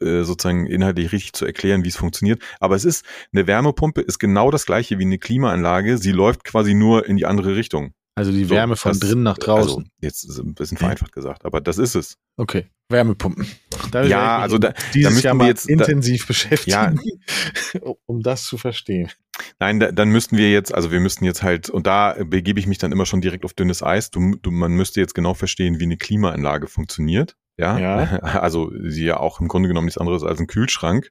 [0.00, 2.40] äh, sozusagen inhaltlich richtig zu erklären, wie es funktioniert.
[2.60, 5.98] Aber es ist, eine Wärmepumpe ist genau das gleiche wie eine Klimaanlage.
[5.98, 7.92] Sie läuft quasi nur in die andere Richtung.
[8.14, 9.78] Also die Wärme so, von drinnen nach draußen.
[9.78, 12.18] Also jetzt ist ein bisschen vereinfacht gesagt, aber das ist es.
[12.36, 13.46] Okay, Wärmepumpen.
[13.90, 18.44] Da ja, also da, dieses da Jahr mal jetzt intensiv da, beschäftigen, ja, um das
[18.44, 19.10] zu verstehen.
[19.58, 22.66] Nein, da, dann müssten wir jetzt, also wir müssten jetzt halt, und da begebe ich
[22.66, 24.10] mich dann immer schon direkt auf dünnes Eis.
[24.10, 27.36] Du, du, man müsste jetzt genau verstehen, wie eine Klimaanlage funktioniert.
[27.56, 27.98] Ja, ja.
[28.22, 31.10] also sie ja auch im Grunde genommen nichts anderes als ein Kühlschrank.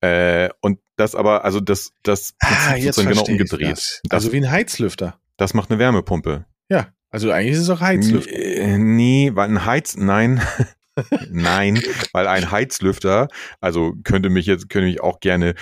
[0.00, 3.70] Äh, und das aber, also das, das ah, jetzt genau umgedreht.
[3.70, 4.02] Das.
[4.10, 5.18] Also wie ein Heizlüfter.
[5.42, 6.46] Das macht eine Wärmepumpe.
[6.70, 8.32] Ja, also eigentlich ist es auch Heizlüfter.
[8.32, 10.40] Äh, nee, weil ein Heiz, nein.
[11.32, 13.26] nein, weil ein Heizlüfter,
[13.60, 15.54] also könnte mich jetzt, könnte mich auch gerne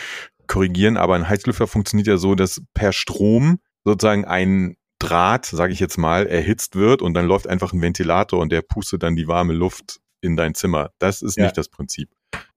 [0.49, 5.81] korrigieren, aber ein Heizlüfter funktioniert ja so, dass per Strom sozusagen ein Draht, sage ich
[5.81, 9.29] jetzt mal, erhitzt wird und dann läuft einfach ein Ventilator und der pustet dann die
[9.29, 10.91] warme Luft in dein Zimmer.
[10.99, 11.45] Das ist ja.
[11.45, 12.11] nicht das Prinzip.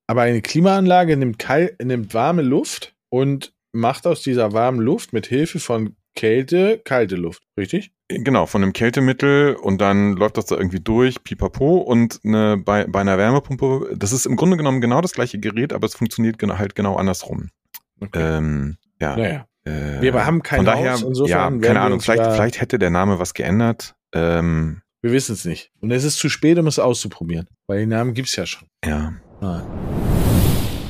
[0.07, 1.41] Aber eine Klimaanlage nimmt,
[1.81, 7.43] nimmt warme Luft und macht aus dieser warmen Luft mit Hilfe von Kälte, kalte Luft,
[7.58, 7.91] richtig?
[8.08, 12.86] Genau, von einem Kältemittel und dann läuft das da irgendwie durch, pipapo und eine, bei,
[12.86, 16.38] bei einer Wärmepumpe, das ist im Grunde genommen genau das gleiche Gerät, aber es funktioniert
[16.38, 17.49] genau, halt genau andersrum.
[17.99, 18.38] Okay.
[18.38, 19.15] Ähm, ja.
[19.15, 19.47] Naja.
[19.65, 22.89] Äh, wir haben kein Von daher, Haus, insofern ja, keine Ahnung, vielleicht, vielleicht hätte der
[22.89, 23.95] Name was geändert.
[24.13, 25.71] Ähm, wir wissen es nicht.
[25.80, 28.67] Und es ist zu spät, um es auszuprobieren, weil den Namen gibt es ja schon.
[28.86, 29.13] Ja.
[29.41, 29.63] Ah.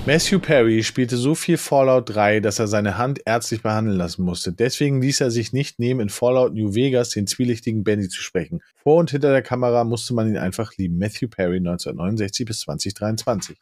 [0.06, 4.52] Matthew Perry spielte so viel Fallout 3, dass er seine Hand ärztlich behandeln lassen musste.
[4.52, 8.60] Deswegen ließ er sich nicht nehmen, in Fallout New Vegas den zwielichtigen Benny zu sprechen.
[8.76, 10.98] Vor und hinter der Kamera musste man ihn einfach lieben.
[10.98, 13.58] Matthew Perry 1969 bis 2023.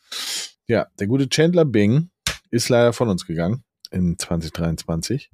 [0.66, 2.10] Ja, der gute Chandler Bing
[2.50, 5.30] ist leider von uns gegangen in 2023.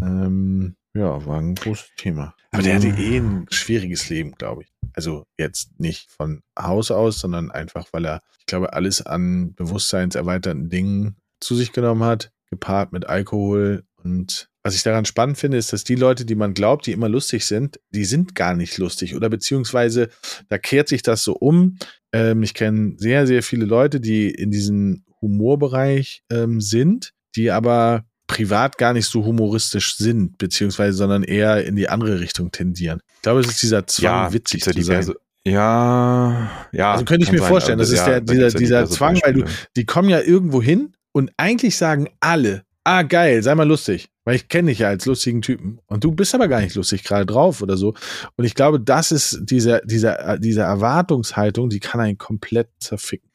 [0.00, 2.36] Ähm, ja, war ein großes Thema.
[2.52, 4.73] Aber der hatte eh ein schwieriges Leben, glaube ich.
[4.94, 10.70] Also jetzt nicht von Haus aus, sondern einfach, weil er, ich glaube, alles an bewusstseinserweiternden
[10.70, 15.74] Dingen zu sich genommen hat, gepaart mit Alkohol und was ich daran spannend finde, ist,
[15.74, 19.14] dass die Leute, die man glaubt, die immer lustig sind, die sind gar nicht lustig.
[19.14, 20.08] Oder beziehungsweise
[20.48, 21.76] da kehrt sich das so um.
[22.12, 28.06] Ähm, ich kenne sehr, sehr viele Leute, die in diesem Humorbereich ähm, sind, die aber
[28.34, 33.00] privat gar nicht so humoristisch sind, beziehungsweise sondern eher in die andere Richtung tendieren.
[33.16, 35.12] Ich glaube, es ist dieser Zwang, ja, witzig zu sein.
[35.46, 36.92] Ja, ja.
[36.92, 37.48] Also könnte ich mir sein.
[37.48, 39.68] vorstellen, das Also, ist ja, der, da dieser, ja dieser Zwang, weil du, Beispiele.
[39.76, 44.36] die kommen ja irgendwo hin und eigentlich sagen alle, ah geil, sei mal lustig, weil
[44.36, 47.26] ich kenne dich ja als lustigen Typen und du bist aber gar nicht lustig gerade
[47.26, 47.94] drauf oder so.
[48.36, 53.30] Und ich glaube, das ist diese, diese, diese Erwartungshaltung, die kann einen komplett zerficken.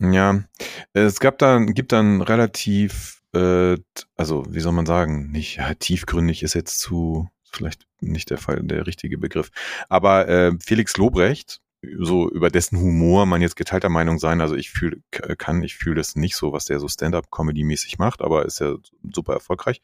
[0.00, 0.42] Ja,
[0.92, 3.76] es gab dann, gibt dann relativ, äh,
[4.16, 8.62] also wie soll man sagen, nicht ja, tiefgründig ist jetzt zu vielleicht nicht der Fall,
[8.62, 9.50] der richtige Begriff.
[9.88, 11.60] Aber äh, Felix Lobrecht,
[11.98, 15.96] so über dessen Humor man jetzt geteilter Meinung sein, also ich fühle, kann, ich fühle
[15.96, 18.74] das nicht so, was der so Stand-up-Comedy-mäßig macht, aber ist ja
[19.12, 19.82] super erfolgreich.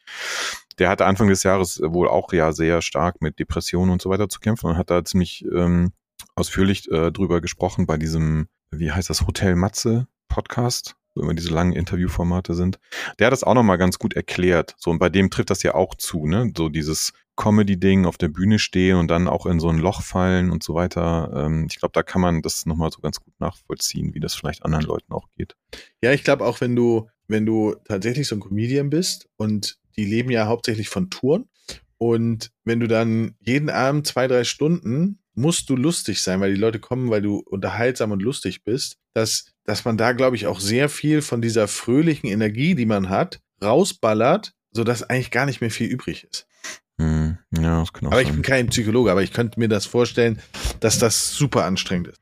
[0.78, 4.28] Der hatte Anfang des Jahres wohl auch ja sehr stark mit Depressionen und so weiter
[4.28, 5.92] zu kämpfen und hat da ziemlich ähm,
[6.34, 11.72] ausführlich äh, drüber gesprochen bei diesem, wie heißt das, Hotel Matze Podcast, immer diese langen
[11.72, 12.78] Interviewformate sind.
[13.18, 14.74] Der hat das auch nochmal ganz gut erklärt.
[14.78, 16.52] So, und bei dem trifft das ja auch zu, ne?
[16.56, 20.50] So dieses Comedy-Ding auf der Bühne stehen und dann auch in so ein Loch fallen
[20.50, 21.32] und so weiter.
[21.34, 24.64] Ähm, ich glaube, da kann man das nochmal so ganz gut nachvollziehen, wie das vielleicht
[24.64, 25.56] anderen Leuten auch geht.
[26.02, 30.04] Ja, ich glaube auch, wenn du, wenn du tatsächlich so ein Comedian bist und die
[30.04, 31.48] leben ja hauptsächlich von Touren
[31.96, 36.60] und wenn du dann jeden Abend zwei, drei Stunden musst du lustig sein, weil die
[36.60, 40.60] Leute kommen, weil du unterhaltsam und lustig bist, dass, dass man da, glaube ich, auch
[40.60, 45.70] sehr viel von dieser fröhlichen Energie, die man hat, rausballert, sodass eigentlich gar nicht mehr
[45.70, 46.46] viel übrig ist.
[47.00, 48.36] Hm, ja, das kann auch Aber ich sein.
[48.36, 50.40] bin kein Psychologe, aber ich könnte mir das vorstellen,
[50.80, 52.20] dass das super anstrengend ist.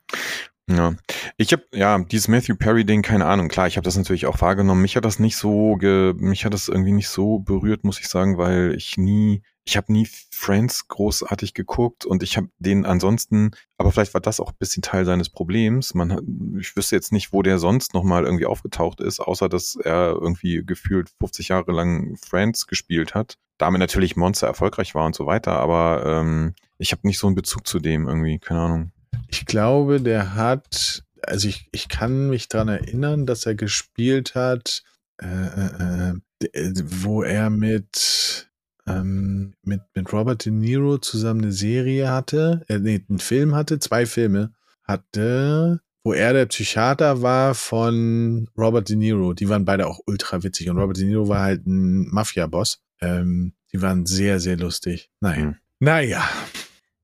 [0.70, 0.94] Ja,
[1.38, 3.48] ich habe ja dieses Matthew Perry Ding, keine Ahnung.
[3.48, 4.82] Klar, ich habe das natürlich auch wahrgenommen.
[4.82, 8.08] Mich hat das nicht so, ge mich hat das irgendwie nicht so berührt, muss ich
[8.08, 13.50] sagen, weil ich nie, ich habe nie Friends großartig geguckt und ich habe den ansonsten,
[13.76, 15.92] aber vielleicht war das auch ein bisschen Teil seines Problems.
[15.92, 19.76] Man, ich wüsste jetzt nicht, wo der sonst noch mal irgendwie aufgetaucht ist, außer dass
[19.76, 23.36] er irgendwie gefühlt 50 Jahre lang Friends gespielt hat.
[23.58, 27.36] Damit natürlich Monster erfolgreich war und so weiter, aber ähm, ich habe nicht so einen
[27.36, 28.92] Bezug zu dem irgendwie, keine Ahnung.
[29.26, 34.82] Ich glaube, der hat, also ich, ich kann mich dran erinnern, dass er gespielt hat,
[35.20, 36.14] äh, äh,
[36.54, 38.47] äh, wo er mit,
[38.88, 43.78] ähm, mit, mit Robert De Niro zusammen eine Serie hatte, äh, nee, einen Film hatte,
[43.78, 44.52] zwei Filme
[44.84, 49.34] hatte, wo er der Psychiater war von Robert De Niro.
[49.34, 52.80] Die waren beide auch ultra witzig und Robert De Niro war halt ein Mafia-Boss.
[53.00, 55.10] Ähm, die waren sehr, sehr lustig.
[55.20, 55.42] Naja.
[55.42, 55.56] Hm.
[55.80, 56.28] Naja.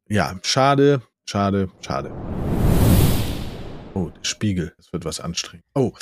[0.08, 2.10] Ja, schade, schade, schade.
[3.94, 4.72] Oh, der Spiegel.
[4.76, 5.64] Das wird was anstrengend.
[5.74, 5.92] Oh.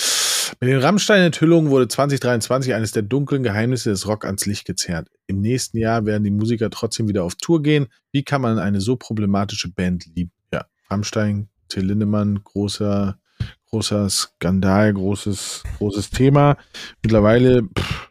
[0.60, 5.08] Mit den Rammstein-Enthüllungen wurde 2023 eines der dunklen Geheimnisse des Rock ans Licht gezerrt.
[5.26, 7.88] Im nächsten Jahr werden die Musiker trotzdem wieder auf Tour gehen.
[8.12, 10.30] Wie kann man eine so problematische Band lieben?
[10.52, 13.18] Ja, Rammstein, Till Lindemann, großer,
[13.70, 16.56] großer Skandal, großes, großes Thema.
[17.02, 18.10] Mittlerweile pff,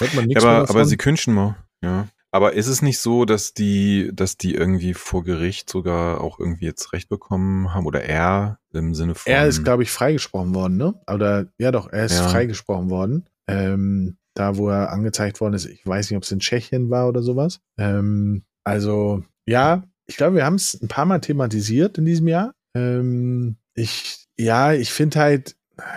[0.00, 0.76] hört man nichts Ja, mehr aber, davon.
[0.76, 2.08] aber sie künschen mal, ja.
[2.32, 6.64] Aber ist es nicht so, dass die, dass die irgendwie vor Gericht sogar auch irgendwie
[6.64, 9.32] jetzt Recht bekommen haben oder er im Sinne von.
[9.32, 10.94] Er ist, glaube ich, freigesprochen worden, ne?
[11.12, 12.28] Oder ja doch, er ist Ja.
[12.28, 13.28] freigesprochen worden.
[13.48, 17.08] Ähm, da, wo er angezeigt worden ist, ich weiß nicht, ob es in Tschechien war
[17.08, 17.60] oder sowas.
[17.78, 22.54] Ähm, also, ja, ich glaube, wir haben es ein paar Mal thematisiert in diesem Jahr.
[22.74, 25.56] Ähm, ich, ja, ich finde halt,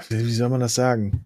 [0.10, 1.26] wie, soll man das sagen?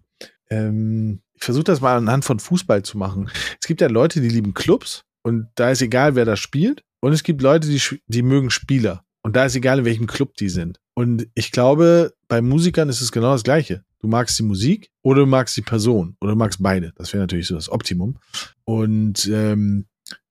[0.50, 3.30] Ähm, ich versuche das mal anhand von Fußball zu machen.
[3.60, 6.82] Es gibt ja Leute, die lieben Clubs und da ist egal, wer da spielt.
[7.00, 9.04] Und es gibt Leute, die, die mögen Spieler.
[9.22, 10.80] Und da ist egal, in welchem Club die sind.
[10.94, 13.84] Und ich glaube, bei Musikern ist es genau das Gleiche.
[14.00, 16.92] Du magst die Musik oder du magst die Person oder du magst beide.
[16.96, 18.18] Das wäre natürlich so das Optimum.
[18.64, 19.86] Und ähm,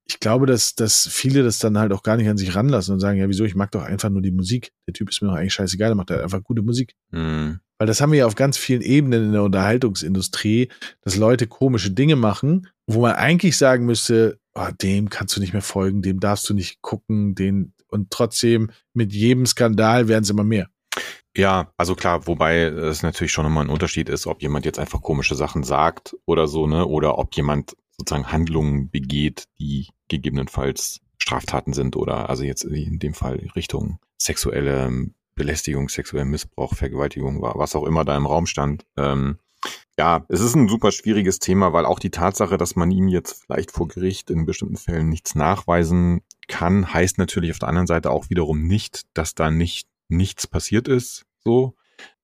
[0.06, 3.00] ich glaube, dass, dass viele das dann halt auch gar nicht an sich ranlassen und
[3.00, 4.72] sagen, ja, wieso, ich mag doch einfach nur die Musik.
[4.88, 6.96] Der Typ ist mir doch eigentlich scheißegal, der macht halt einfach gute Musik.
[7.12, 7.60] Hm.
[7.78, 10.70] Weil das haben wir ja auf ganz vielen Ebenen in der Unterhaltungsindustrie,
[11.02, 15.54] dass Leute komische Dinge machen, wo man eigentlich sagen müsste, oh, dem kannst du nicht
[15.54, 20.30] mehr folgen, dem darfst du nicht gucken, den und trotzdem mit jedem Skandal werden es
[20.30, 20.68] immer mehr.
[21.36, 25.02] Ja, also klar, wobei es natürlich schon immer ein Unterschied ist, ob jemand jetzt einfach
[25.02, 31.74] komische Sachen sagt oder so, ne, oder ob jemand sozusagen Handlungen begeht, die gegebenenfalls Straftaten
[31.74, 37.76] sind oder also jetzt in dem Fall Richtung sexuelle Belästigung, sexuellen Missbrauch, Vergewaltigung war, was
[37.76, 38.86] auch immer da im Raum stand.
[38.98, 39.38] Ähm,
[39.98, 43.44] ja, es ist ein super schwieriges Thema, weil auch die Tatsache, dass man ihm jetzt
[43.44, 48.12] vielleicht vor Gericht in bestimmten Fällen nichts nachweisen kann, heißt natürlich auf der anderen Seite
[48.12, 51.26] auch wiederum nicht, dass da nicht nichts passiert ist.
[51.44, 51.76] So,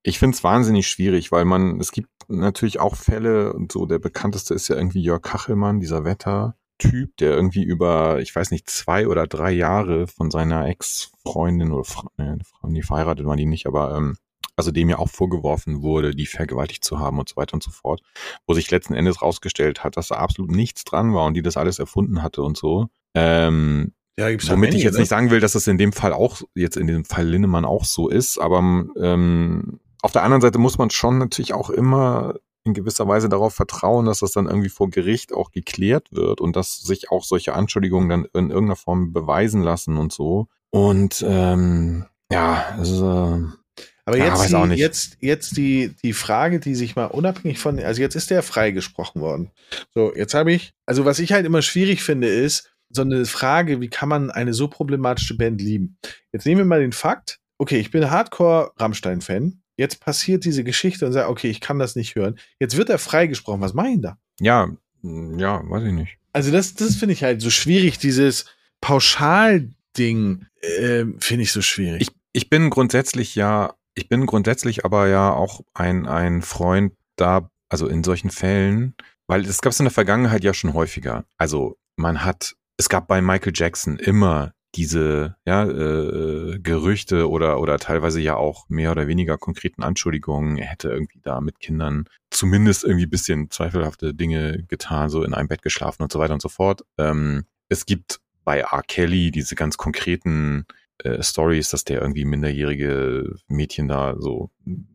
[0.04, 4.00] ich finde es wahnsinnig schwierig, weil man, es gibt natürlich auch Fälle und so, der
[4.00, 8.70] bekannteste ist ja irgendwie Jörg Kachelmann, dieser Wetter, Typ, der irgendwie über, ich weiß nicht,
[8.70, 13.68] zwei oder drei Jahre von seiner Ex-Freundin oder Frau, nee, nee, verheiratet war die nicht,
[13.68, 14.18] aber ähm,
[14.56, 17.72] also dem ja auch vorgeworfen wurde, die vergewaltigt zu haben und so weiter und so
[17.72, 18.02] fort,
[18.46, 21.58] wo sich letzten Endes rausgestellt hat, dass da absolut nichts dran war und die das
[21.58, 22.88] alles erfunden hatte und so.
[23.16, 25.00] Ähm, ja, gibt's womit einige, ich jetzt ne?
[25.00, 27.86] nicht sagen will, dass das in dem Fall auch, jetzt in dem Fall Linnemann auch
[27.86, 32.74] so ist, aber ähm, auf der anderen Seite muss man schon natürlich auch immer in
[32.74, 36.82] gewisser Weise darauf vertrauen, dass das dann irgendwie vor Gericht auch geklärt wird und dass
[36.82, 40.48] sich auch solche Anschuldigungen dann in irgendeiner Form beweisen lassen und so.
[40.70, 43.42] Und ähm, ja, also,
[44.06, 48.02] aber jetzt, ja, die, jetzt, jetzt die, die Frage, die sich mal unabhängig von, also
[48.02, 49.52] jetzt ist der freigesprochen worden.
[49.94, 53.82] So, jetzt habe ich, also was ich halt immer schwierig finde, ist so eine Frage,
[53.82, 55.98] wie kann man eine so problematische Band lieben?
[56.32, 61.14] Jetzt nehmen wir mal den Fakt, okay, ich bin Hardcore-Rammstein-Fan, jetzt passiert diese Geschichte und
[61.14, 62.38] sagt, okay, ich kann das nicht hören.
[62.60, 63.62] Jetzt wird er freigesprochen.
[63.62, 64.18] Was mache ich da?
[64.40, 64.70] Ja,
[65.02, 66.18] mm, ja, weiß ich nicht.
[66.32, 68.46] Also das, das finde ich halt so schwierig, dieses
[68.82, 72.02] Pauschal-Ding äh, finde ich so schwierig.
[72.02, 77.50] Ich, ich bin grundsätzlich ja, ich bin grundsätzlich aber ja auch ein, ein Freund da,
[77.70, 78.96] also in solchen Fällen,
[79.28, 81.26] weil es gab es in der Vergangenheit ja schon häufiger.
[81.38, 87.78] Also man hat, es gab bei Michael Jackson immer diese ja, äh, Gerüchte oder, oder
[87.78, 92.84] teilweise ja auch mehr oder weniger konkreten Anschuldigungen, er hätte irgendwie da mit Kindern zumindest
[92.84, 96.50] irgendwie bisschen zweifelhafte Dinge getan, so in einem Bett geschlafen und so weiter und so
[96.50, 96.84] fort.
[96.98, 98.84] Ähm, es gibt bei R.
[98.88, 100.66] Kelly diese ganz konkreten
[101.00, 104.50] äh, Stories, dass der irgendwie minderjährige Mädchen da so,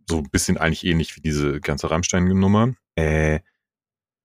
[0.09, 2.75] so ein bisschen eigentlich ähnlich wie diese ganze Rammstein-Nummer.
[2.97, 3.41] Äh,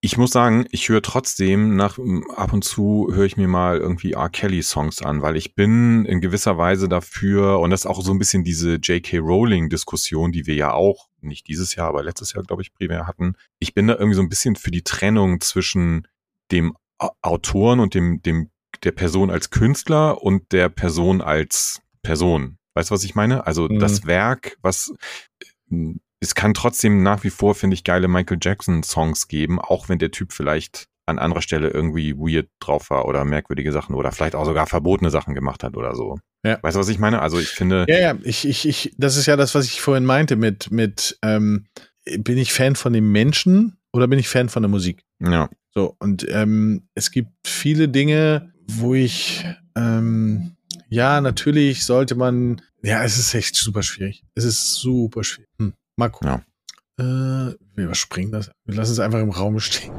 [0.06, 1.98] ich muss sagen, ich höre trotzdem nach
[2.36, 4.28] ab und zu höre ich mir mal irgendwie R.
[4.28, 8.12] Kelly Songs an, weil ich bin in gewisser Weise dafür und das ist auch so
[8.12, 9.20] ein bisschen diese J.K.
[9.20, 13.08] Rowling Diskussion, die wir ja auch nicht dieses Jahr, aber letztes Jahr glaube ich primär
[13.08, 13.36] hatten.
[13.60, 16.06] Ich bin da irgendwie so ein bisschen für die Trennung zwischen
[16.52, 16.76] dem
[17.22, 18.50] Autoren und dem dem
[18.84, 22.58] der Person als Künstler und der Person als Person.
[22.74, 23.48] Weißt du, was ich meine?
[23.48, 23.80] Also mhm.
[23.80, 24.94] das Werk, was
[26.24, 30.12] es kann trotzdem nach wie vor, finde ich, geile Michael Jackson-Songs geben, auch wenn der
[30.12, 34.46] Typ vielleicht an anderer Stelle irgendwie weird drauf war oder merkwürdige Sachen oder vielleicht auch
[34.46, 36.18] sogar verbotene Sachen gemacht hat oder so.
[36.46, 36.60] Ja.
[36.62, 37.22] Weißt du, was ich meine?
[37.22, 37.86] Also ich finde.
[37.90, 41.18] Ja, ja, ich, ich, ich, das ist ja das, was ich vorhin meinte mit, mit,
[41.22, 41.68] ähm,
[42.18, 45.04] bin ich Fan von dem Menschen oder bin ich Fan von der Musik?
[45.20, 45.50] Ja.
[45.74, 49.46] So, und ähm, es gibt viele Dinge, wo ich,
[49.76, 50.56] ähm,
[50.88, 54.24] ja, natürlich sollte man, ja, es ist echt super schwierig.
[54.36, 55.50] Es ist super schwierig.
[55.60, 55.74] Hm.
[55.96, 56.44] Mal gucken.
[57.00, 57.48] Ja.
[57.50, 58.52] Äh, wir überspringen das.
[58.66, 59.94] Wir lassen es einfach im Raum stehen.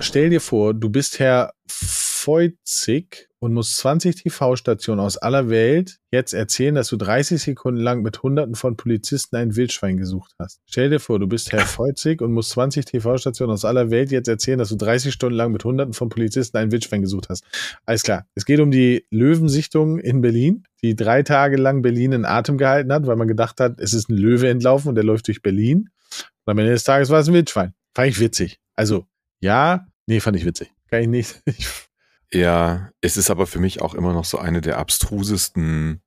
[0.00, 6.32] Stell dir vor, du bist Herr Feuzig und musst 20 TV-Stationen aus aller Welt jetzt
[6.32, 10.60] erzählen, dass du 30 Sekunden lang mit Hunderten von Polizisten ein Wildschwein gesucht hast.
[10.66, 14.28] Stell dir vor, du bist Herr Feuzig und musst 20 TV-Stationen aus aller Welt jetzt
[14.28, 17.44] erzählen, dass du 30 Stunden lang mit Hunderten von Polizisten ein Wildschwein gesucht hast.
[17.86, 18.26] Alles klar.
[18.34, 22.92] Es geht um die Löwensichtung in Berlin, die drei Tage lang Berlin in Atem gehalten
[22.92, 25.90] hat, weil man gedacht hat, es ist ein Löwe entlaufen und der läuft durch Berlin.
[26.44, 27.74] Und am Ende des Tages war es ein Wildschwein.
[27.94, 28.58] Fand ich witzig.
[28.74, 29.06] Also,
[29.40, 30.72] ja, nee, fand ich witzig.
[30.90, 31.42] Kann ich nicht.
[32.32, 36.02] Ja, es ist aber für mich auch immer noch so eine der abstrusesten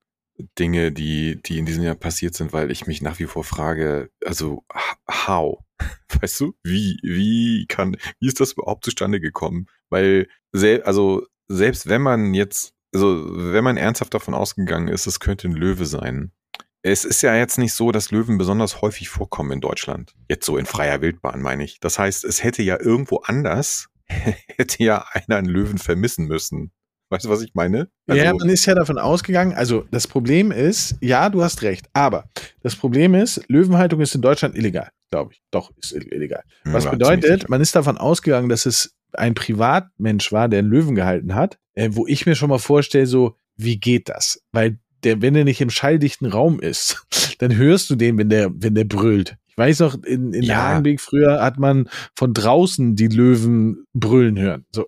[0.58, 4.10] Dinge, die, die in diesem Jahr passiert sind, weil ich mich nach wie vor frage,
[4.24, 4.64] also
[5.10, 5.58] how?
[6.20, 9.66] Weißt du, wie, wie kann, wie ist das überhaupt zustande gekommen?
[9.90, 15.20] Weil, sel also selbst wenn man jetzt, also wenn man ernsthaft davon ausgegangen ist, es
[15.20, 16.32] könnte ein Löwe sein.
[16.84, 20.14] Es ist ja jetzt nicht so, dass Löwen besonders häufig vorkommen in Deutschland.
[20.28, 21.78] Jetzt so in freier Wildbahn, meine ich.
[21.78, 23.88] Das heißt, es hätte ja irgendwo anders
[24.56, 26.72] hätte ja einer einen Löwen vermissen müssen.
[27.10, 27.88] Weißt du, was ich meine?
[28.06, 31.86] Also, ja, man ist ja davon ausgegangen, also das Problem ist, ja, du hast recht,
[31.92, 32.24] aber
[32.62, 35.42] das Problem ist, Löwenhaltung ist in Deutschland illegal, glaube ich.
[35.50, 36.42] Doch, ist illegal.
[36.64, 40.94] Was ja, bedeutet, man ist davon ausgegangen, dass es ein Privatmensch war, der einen Löwen
[40.94, 44.42] gehalten hat, äh, wo ich mir schon mal vorstelle, so, wie geht das?
[44.52, 47.04] Weil der, wenn er nicht im schalldichten Raum ist,
[47.40, 49.36] dann hörst du den, wenn der, wenn der brüllt.
[49.52, 50.62] Ich weiß noch, in, in ja.
[50.62, 54.64] Hagenbeek früher hat man von draußen die Löwen brüllen hören.
[54.72, 54.86] So.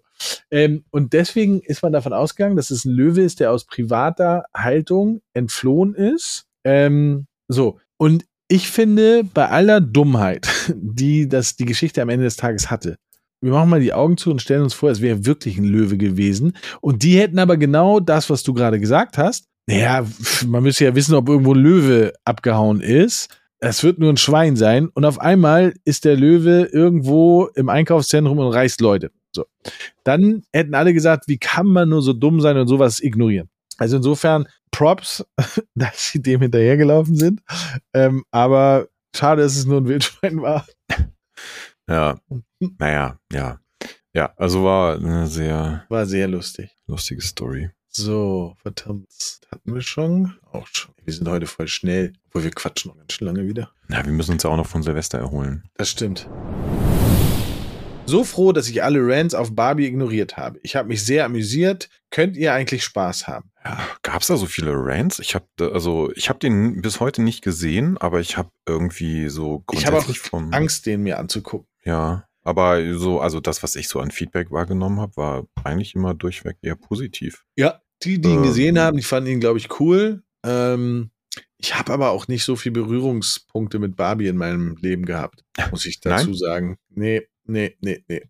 [0.51, 4.45] Ähm, und deswegen ist man davon ausgegangen, dass es ein Löwe ist, der aus privater
[4.57, 6.47] Haltung entflohen ist.
[6.65, 7.79] Ähm, so.
[7.99, 12.97] Und ich finde, bei aller Dummheit, die das die Geschichte am Ende des Tages hatte,
[13.43, 15.99] wir machen mal die Augen zu und stellen uns vor, es wäre wirklich ein Löwe
[15.99, 16.57] gewesen.
[16.81, 19.45] Und die hätten aber genau das, was du gerade gesagt hast.
[19.67, 20.07] Naja,
[20.47, 23.29] man müsste ja wissen, ob irgendwo ein Löwe abgehauen ist
[23.69, 28.39] es wird nur ein Schwein sein und auf einmal ist der Löwe irgendwo im Einkaufszentrum
[28.39, 29.11] und reißt Leute.
[29.35, 29.47] So.
[30.05, 33.49] Dann hätten alle gesagt, wie kann man nur so dumm sein und sowas ignorieren?
[33.79, 35.25] Also insofern Props,
[35.75, 37.41] dass sie dem hinterhergelaufen sind.
[37.93, 40.67] Ähm, aber schade, dass es nur ein Wildschwein war.
[41.89, 42.19] Ja,
[42.79, 43.59] naja, ja.
[44.15, 46.71] Ja, also war eine sehr War sehr lustig.
[46.87, 47.71] lustige Story.
[47.97, 49.07] So, verdammt.
[49.53, 50.35] Hatten wir schon?
[50.51, 50.93] Auch schon.
[51.05, 52.13] Wir sind heute voll schnell.
[52.27, 53.71] Obwohl wir quatschen noch ganz schön lange wieder.
[53.89, 55.63] Ja, wir müssen uns ja auch noch von Silvester erholen.
[55.77, 56.29] Das stimmt.
[58.07, 60.59] So froh, dass ich alle Rants auf Barbie ignoriert habe.
[60.65, 61.89] Ich habe mich sehr amüsiert.
[62.11, 63.53] Könnt ihr eigentlich Spaß haben?
[63.65, 65.21] Ja, gab's da so viele Rants?
[65.21, 69.63] Ich habe also ich habe den bis heute nicht gesehen, aber ich habe irgendwie so
[69.73, 71.69] Ich habe grundsätzlich Angst, den mir anzugucken.
[71.85, 76.13] ja, aber so also das, was ich so an Feedback wahrgenommen habe, war eigentlich immer
[76.13, 77.45] durchweg eher positiv.
[77.57, 77.81] Ja.
[78.05, 78.43] Die, die ihn Ähm.
[78.43, 80.23] gesehen haben, die fanden ihn, glaube ich, cool.
[80.45, 81.11] Ähm,
[81.59, 85.87] ich habe aber auch nicht so viel Berührungspunkte mit Barbie in meinem Leben gehabt, muss
[85.87, 86.35] ich dazu Nein?
[86.35, 86.79] sagen.
[86.91, 88.23] Nee, nee, nee, nee.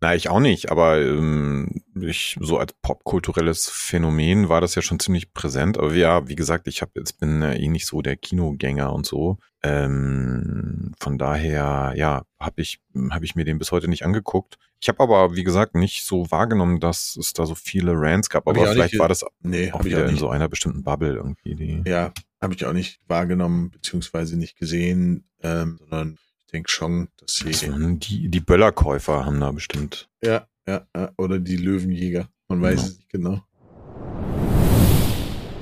[0.00, 5.00] Na, ich auch nicht, aber ähm, ich so als popkulturelles Phänomen war das ja schon
[5.00, 5.78] ziemlich präsent.
[5.78, 9.06] Aber ja, wie gesagt, ich habe jetzt bin äh, eh nicht so der Kinogänger und
[9.06, 9.38] so.
[9.62, 14.56] Ähm, von daher, ja, habe ich habe ich mir den bis heute nicht angeguckt.
[14.80, 18.46] Ich habe aber, wie gesagt, nicht so wahrgenommen, dass es da so viele Rants gab.
[18.46, 21.14] Hab Aber vielleicht nicht war das Nee, auch wieder auch in so einer bestimmten Bubble
[21.14, 21.56] irgendwie.
[21.56, 26.18] Die, Ja, habe ich auch nicht wahrgenommen, beziehungsweise nicht gesehen, ähm, sondern
[26.52, 27.52] denke schon, dass sie.
[27.52, 30.08] so, die, die Böllerkäufer haben da bestimmt.
[30.22, 32.28] Ja, ja, ja, oder die Löwenjäger.
[32.48, 32.88] Man weiß Genau.
[32.88, 33.42] es nicht genau.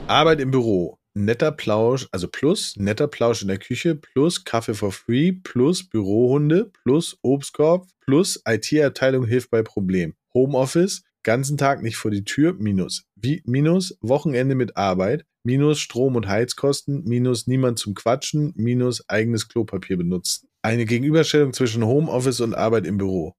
[0.06, 0.98] Arbeit im Büro.
[1.14, 6.70] Netter Plausch, also plus netter Plausch in der Küche, plus Kaffee for free, plus Bürohunde,
[6.84, 10.14] plus Obstkorb, plus IT-Abteilung hilft bei Problem.
[10.34, 13.04] Homeoffice, ganzen Tag nicht vor die Tür, minus.
[13.14, 19.48] Wie, minus Wochenende mit Arbeit, minus Strom- und Heizkosten, minus niemand zum Quatschen, minus eigenes
[19.48, 20.45] Klopapier benutzen.
[20.66, 23.36] Eine Gegenüberstellung zwischen Homeoffice und Arbeit im Büro.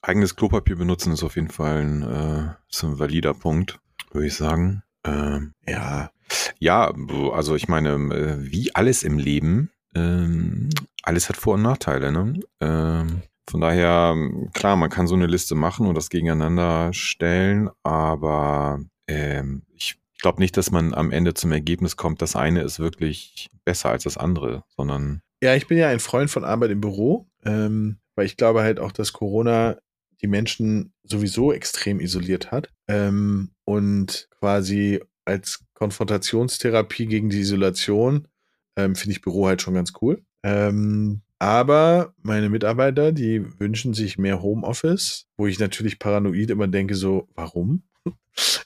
[0.00, 3.80] Eigenes Klopapier benutzen ist auf jeden Fall ein, äh, ein valider Punkt,
[4.12, 4.84] würde ich sagen.
[5.04, 6.12] Ähm, Ja,
[6.60, 6.94] Ja,
[7.32, 10.70] also ich meine, äh, wie alles im Leben, ähm,
[11.02, 12.12] alles hat Vor- und Nachteile.
[12.12, 12.38] Ne?
[12.60, 14.14] Ähm, von daher,
[14.52, 20.40] klar, man kann so eine Liste machen und das gegeneinander stellen, aber ähm, ich glaube
[20.40, 24.16] nicht, dass man am Ende zum Ergebnis kommt, das eine ist wirklich besser als das
[24.16, 28.36] andere, sondern Ja, ich bin ja ein Freund von Arbeit im Büro, ähm, weil ich
[28.36, 29.76] glaube halt auch, dass Corona
[30.22, 38.28] die Menschen sowieso extrem isoliert hat ähm, und quasi als Konfrontationstherapie gegen die Isolation
[38.76, 40.22] ähm, finde ich Büro halt schon ganz cool.
[40.44, 46.94] Ähm, aber meine Mitarbeiter, die wünschen sich mehr Homeoffice, wo ich natürlich paranoid immer denke,
[46.94, 47.82] so, warum?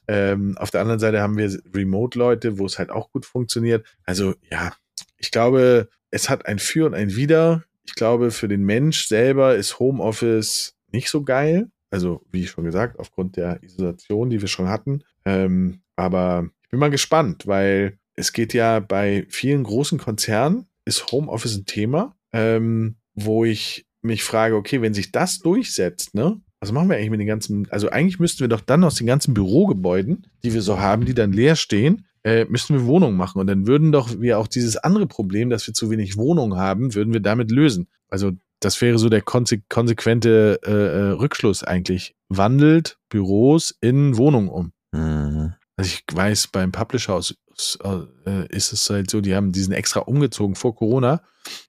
[0.08, 3.86] ähm, auf der anderen Seite haben wir Remote-Leute, wo es halt auch gut funktioniert.
[4.04, 4.74] Also ja,
[5.16, 7.64] ich glaube, es hat ein Für und ein Wider.
[7.84, 11.70] Ich glaube, für den Mensch selber ist Homeoffice nicht so geil.
[11.90, 15.02] Also, wie schon gesagt, aufgrund der Isolation, die wir schon hatten.
[15.24, 21.12] Ähm, aber ich bin mal gespannt, weil es geht ja bei vielen großen Konzernen, ist
[21.12, 26.40] Homeoffice ein Thema, ähm, wo ich mich frage, okay, wenn sich das durchsetzt, ne?
[26.60, 29.06] Was machen wir eigentlich mit den ganzen, also eigentlich müssten wir doch dann aus den
[29.06, 33.38] ganzen Bürogebäuden, die wir so haben, die dann leer stehen, äh, müssten wir Wohnungen machen.
[33.38, 36.94] Und dann würden doch wir auch dieses andere Problem, dass wir zu wenig Wohnungen haben,
[36.94, 37.86] würden wir damit lösen.
[38.08, 42.16] Also das wäre so der konse konsequente äh, äh, Rückschluss eigentlich.
[42.28, 44.72] Wandelt Büros in Wohnungen um.
[44.90, 49.52] mh, Also ich weiß, beim Publisher aus, aus, äh, ist es halt so, die haben
[49.52, 51.22] diesen extra umgezogen vor Corona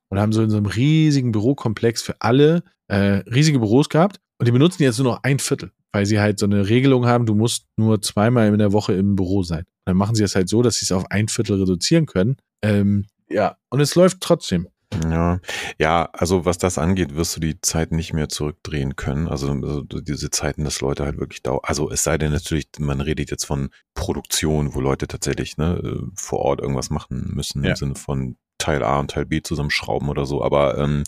[0.09, 4.47] und haben so in so einem riesigen Bürokomplex für alle äh, riesige Büros gehabt und
[4.47, 7.35] die benutzen jetzt nur noch ein Viertel, weil sie halt so eine Regelung haben, du
[7.35, 9.61] musst nur zweimal in der Woche im Büro sein.
[9.61, 12.37] Und dann machen sie es halt so, dass sie es auf ein Viertel reduzieren können.
[12.61, 14.67] Ähm, ja, und es läuft trotzdem.
[15.03, 15.41] Ja,
[15.77, 19.27] ja, also was das angeht, wirst du die Zeit nicht mehr zurückdrehen können.
[19.27, 21.59] Also, also diese Zeiten, dass Leute halt wirklich dauern.
[21.63, 26.03] Also es sei denn natürlich, man redet jetzt von Produktion, wo Leute tatsächlich ne, äh,
[26.15, 27.71] vor Ort irgendwas machen müssen Ja.
[27.71, 28.37] im Sinne von
[28.67, 30.43] Teil A und Teil B zusammenschrauben oder so.
[30.43, 31.03] Aber ähm,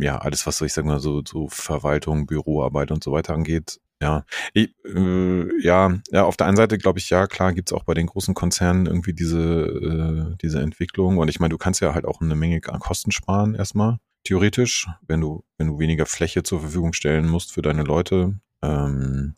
[0.00, 4.24] ja, alles, was ich sag mal, so, so Verwaltung, Büroarbeit und so weiter angeht, ja.
[4.54, 7.94] Ich, äh, ja, ja, auf der einen Seite glaube ich, ja, klar, gibt's auch bei
[7.94, 11.18] den großen Konzernen irgendwie diese, äh, diese Entwicklung.
[11.18, 14.88] Und ich meine, du kannst ja halt auch eine Menge an Kosten sparen, erstmal, theoretisch,
[15.06, 18.38] wenn du, wenn du weniger Fläche zur Verfügung stellen musst für deine Leute.
[18.62, 19.36] Ähm,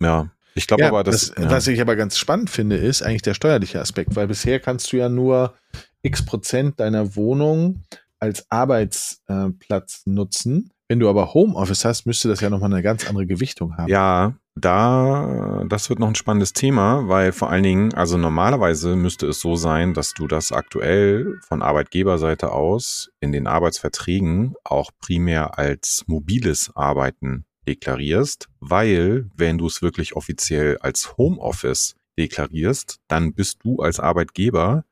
[0.00, 1.32] ja, ich glaube Ja, aber, dass.
[1.32, 1.50] das, ja.
[1.50, 4.96] Was ich aber ganz spannend finde, ist eigentlich der steuerliche Aspekt, weil bisher kannst du
[4.96, 5.54] ja nur
[6.02, 7.82] x Prozent deiner Wohnung
[8.18, 10.70] als Arbeitsplatz nutzen.
[10.88, 13.88] Wenn du aber Homeoffice hast, müsste das ja nochmal eine ganz andere Gewichtung haben.
[13.88, 19.28] Ja, da, das wird noch ein spannendes Thema, weil vor allen Dingen, also normalerweise müsste
[19.28, 25.58] es so sein, dass du das aktuell von Arbeitgeberseite aus in den Arbeitsverträgen auch primär
[25.58, 33.60] als mobiles Arbeiten deklarierst, weil wenn du es wirklich offiziell als Homeoffice deklarierst, dann bist
[33.62, 34.84] du als Arbeitgeber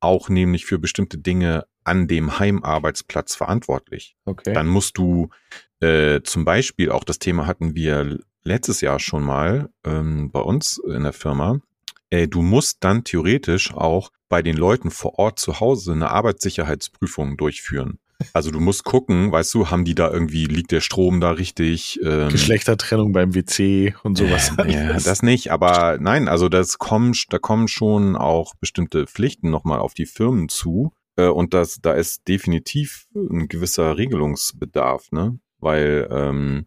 [0.00, 4.16] auch nämlich für bestimmte Dinge an dem Heimarbeitsplatz verantwortlich.
[4.24, 4.52] Okay.
[4.52, 5.28] Dann musst du
[5.80, 10.78] äh, zum Beispiel, auch das Thema hatten wir letztes Jahr schon mal ähm, bei uns
[10.78, 11.60] in der Firma,
[12.10, 17.36] äh, du musst dann theoretisch auch bei den Leuten vor Ort zu Hause eine Arbeitssicherheitsprüfung
[17.36, 17.98] durchführen.
[18.32, 22.00] Also du musst gucken, weißt du, haben die da irgendwie, liegt der Strom da richtig?
[22.02, 24.52] Ähm, Geschlechtertrennung beim WC und sowas.
[24.58, 29.50] Äh, ja, das nicht, aber nein, also das kommen, da kommen schon auch bestimmte Pflichten
[29.50, 30.92] nochmal auf die Firmen zu.
[31.16, 35.38] Äh, und das, da ist definitiv ein gewisser Regelungsbedarf, ne?
[35.58, 36.66] Weil, ähm,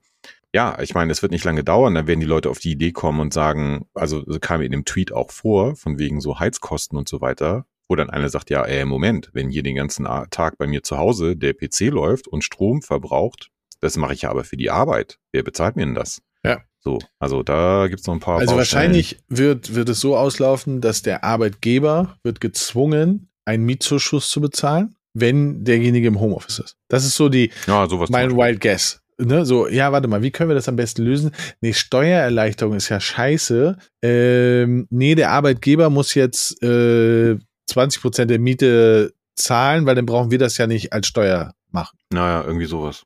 [0.53, 2.93] ja, ich meine, es wird nicht lange dauern, dann werden die Leute auf die Idee
[2.93, 7.10] kommen und sagen, also kam in dem Tweet auch vor, von wegen so Heizkosten und
[7.10, 10.67] so weiter, wo dann einer sagt, ja, ey, Moment, wenn hier den ganzen Tag bei
[10.67, 13.49] mir zu Hause der PC läuft und Strom verbraucht,
[13.81, 15.19] das mache ich ja aber für die Arbeit.
[15.31, 16.21] Wer bezahlt mir denn das?
[16.43, 16.61] Ja.
[16.79, 18.39] So, also da gibt's noch ein paar.
[18.39, 18.57] Also Baustellen.
[18.57, 24.95] wahrscheinlich wird, wird es so auslaufen, dass der Arbeitgeber wird gezwungen, einen Mietzuschuss zu bezahlen,
[25.13, 26.77] wenn derjenige im Homeoffice ist.
[26.88, 28.38] Das ist so die, ja, mein.
[28.38, 29.01] Wild Guess.
[29.17, 31.31] Ne, so, ja, warte mal, wie können wir das am besten lösen?
[31.61, 33.77] Nee, Steuererleichterung ist ja scheiße.
[34.01, 37.38] Ähm, nee, der Arbeitgeber muss jetzt äh,
[37.68, 41.97] 20 Prozent der Miete zahlen, weil dann brauchen wir das ja nicht als Steuer machen.
[42.11, 43.03] Naja, irgendwie sowas.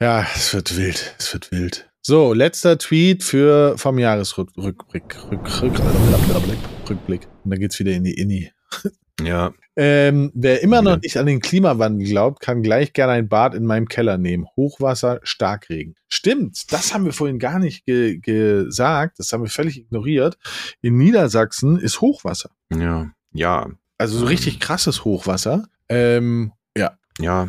[0.00, 1.88] Ja, es wird wild, es wird wild.
[2.02, 4.64] So, letzter Tweet für vom Jahresrückblick.
[4.94, 5.78] Rück, Rück, Rück,
[6.90, 7.28] Rückblick.
[7.44, 8.50] Und dann geht's wieder in die Inni.
[9.22, 10.98] Ja, Ähm, wer immer noch Ja.
[11.02, 14.46] nicht an den Klimawandel glaubt, kann gleich gerne ein Bad in meinem Keller nehmen.
[14.56, 15.94] Hochwasser, Starkregen.
[16.08, 19.18] Stimmt, das haben wir vorhin gar nicht ge gesagt.
[19.18, 20.36] Das haben wir völlig ignoriert.
[20.80, 22.50] In Niedersachsen ist Hochwasser.
[22.72, 23.68] ja, ja,
[23.98, 25.66] Also so richtig krasses Hochwasser.
[25.88, 27.48] Ähm, ja, ja.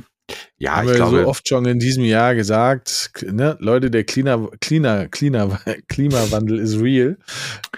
[0.58, 4.04] Ja, haben ich wir glaube, so oft schon in diesem Jahr gesagt, ne, Leute, der
[4.06, 7.18] Cleaner, Cleaner, Cleaner, Klimawandel ist real.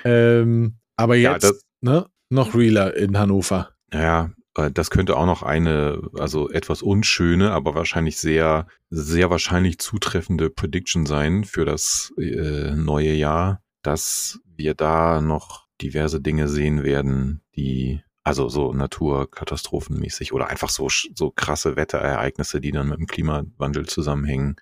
[0.05, 3.71] Ähm, aber Ja, jetzt, das- ne, noch realer in Hannover.
[3.93, 9.79] Ja, äh, das könnte auch noch eine, also etwas unschöne, aber wahrscheinlich sehr, sehr wahrscheinlich
[9.79, 16.83] zutreffende Prediction sein für das äh, neue Jahr, dass wir da noch diverse Dinge sehen
[16.83, 23.07] werden, die, also so naturkatastrophenmäßig oder einfach so, so krasse Wetterereignisse, die dann mit dem
[23.07, 24.57] Klimawandel zusammenhängen,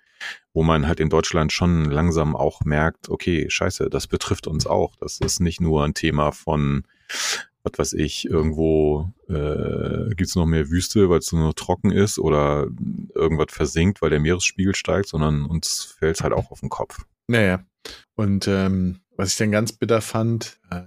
[0.52, 4.96] wo man halt in Deutschland schon langsam auch merkt, okay, scheiße, das betrifft uns auch.
[4.96, 6.84] Das ist nicht nur ein Thema von
[7.66, 12.18] was weiß ich, irgendwo äh, gibt es noch mehr Wüste, weil es nur trocken ist
[12.18, 12.68] oder
[13.14, 17.04] irgendwas versinkt, weil der Meeresspiegel steigt, sondern uns fällt es halt auch auf den Kopf.
[17.28, 17.64] Naja.
[18.14, 20.82] Und ähm, was ich dann ganz bitter fand, äh,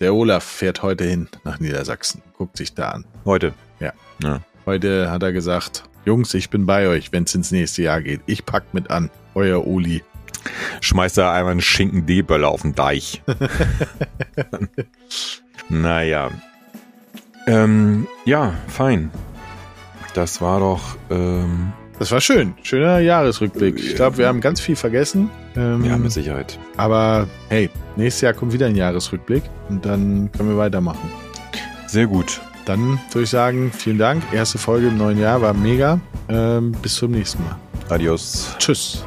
[0.00, 3.04] der Olaf fährt heute hin nach Niedersachsen, guckt sich da an.
[3.24, 3.52] Heute.
[3.80, 3.92] Ja.
[4.22, 4.40] ja.
[4.66, 8.20] Heute hat er gesagt, Jungs, ich bin bei euch, wenn es ins nächste Jahr geht.
[8.26, 9.10] Ich pack mit an.
[9.34, 10.02] Euer Uli.
[10.80, 13.22] Schmeißt da einmal einen Schinken D-Böller auf den Deich.
[15.68, 16.30] naja.
[17.46, 19.10] Ähm, ja, fein.
[20.14, 22.54] Das war doch, ähm, Das war schön.
[22.62, 23.78] Schöner Jahresrückblick.
[23.78, 25.30] Ich glaube, wir haben ganz viel vergessen.
[25.56, 26.58] Ähm, ja, mit Sicherheit.
[26.76, 31.10] aber hey, nächstes Jahr kommt wieder ein Jahresrückblick und dann können wir weitermachen.
[31.86, 32.40] Sehr gut.
[32.66, 34.22] Dann würde ich sagen, vielen Dank.
[34.32, 35.98] Erste Folge im neuen Jahr war mega.
[36.28, 37.56] Ähm, bis zum nächsten Mal.
[37.88, 38.54] Adios.
[38.58, 39.04] Tschüss.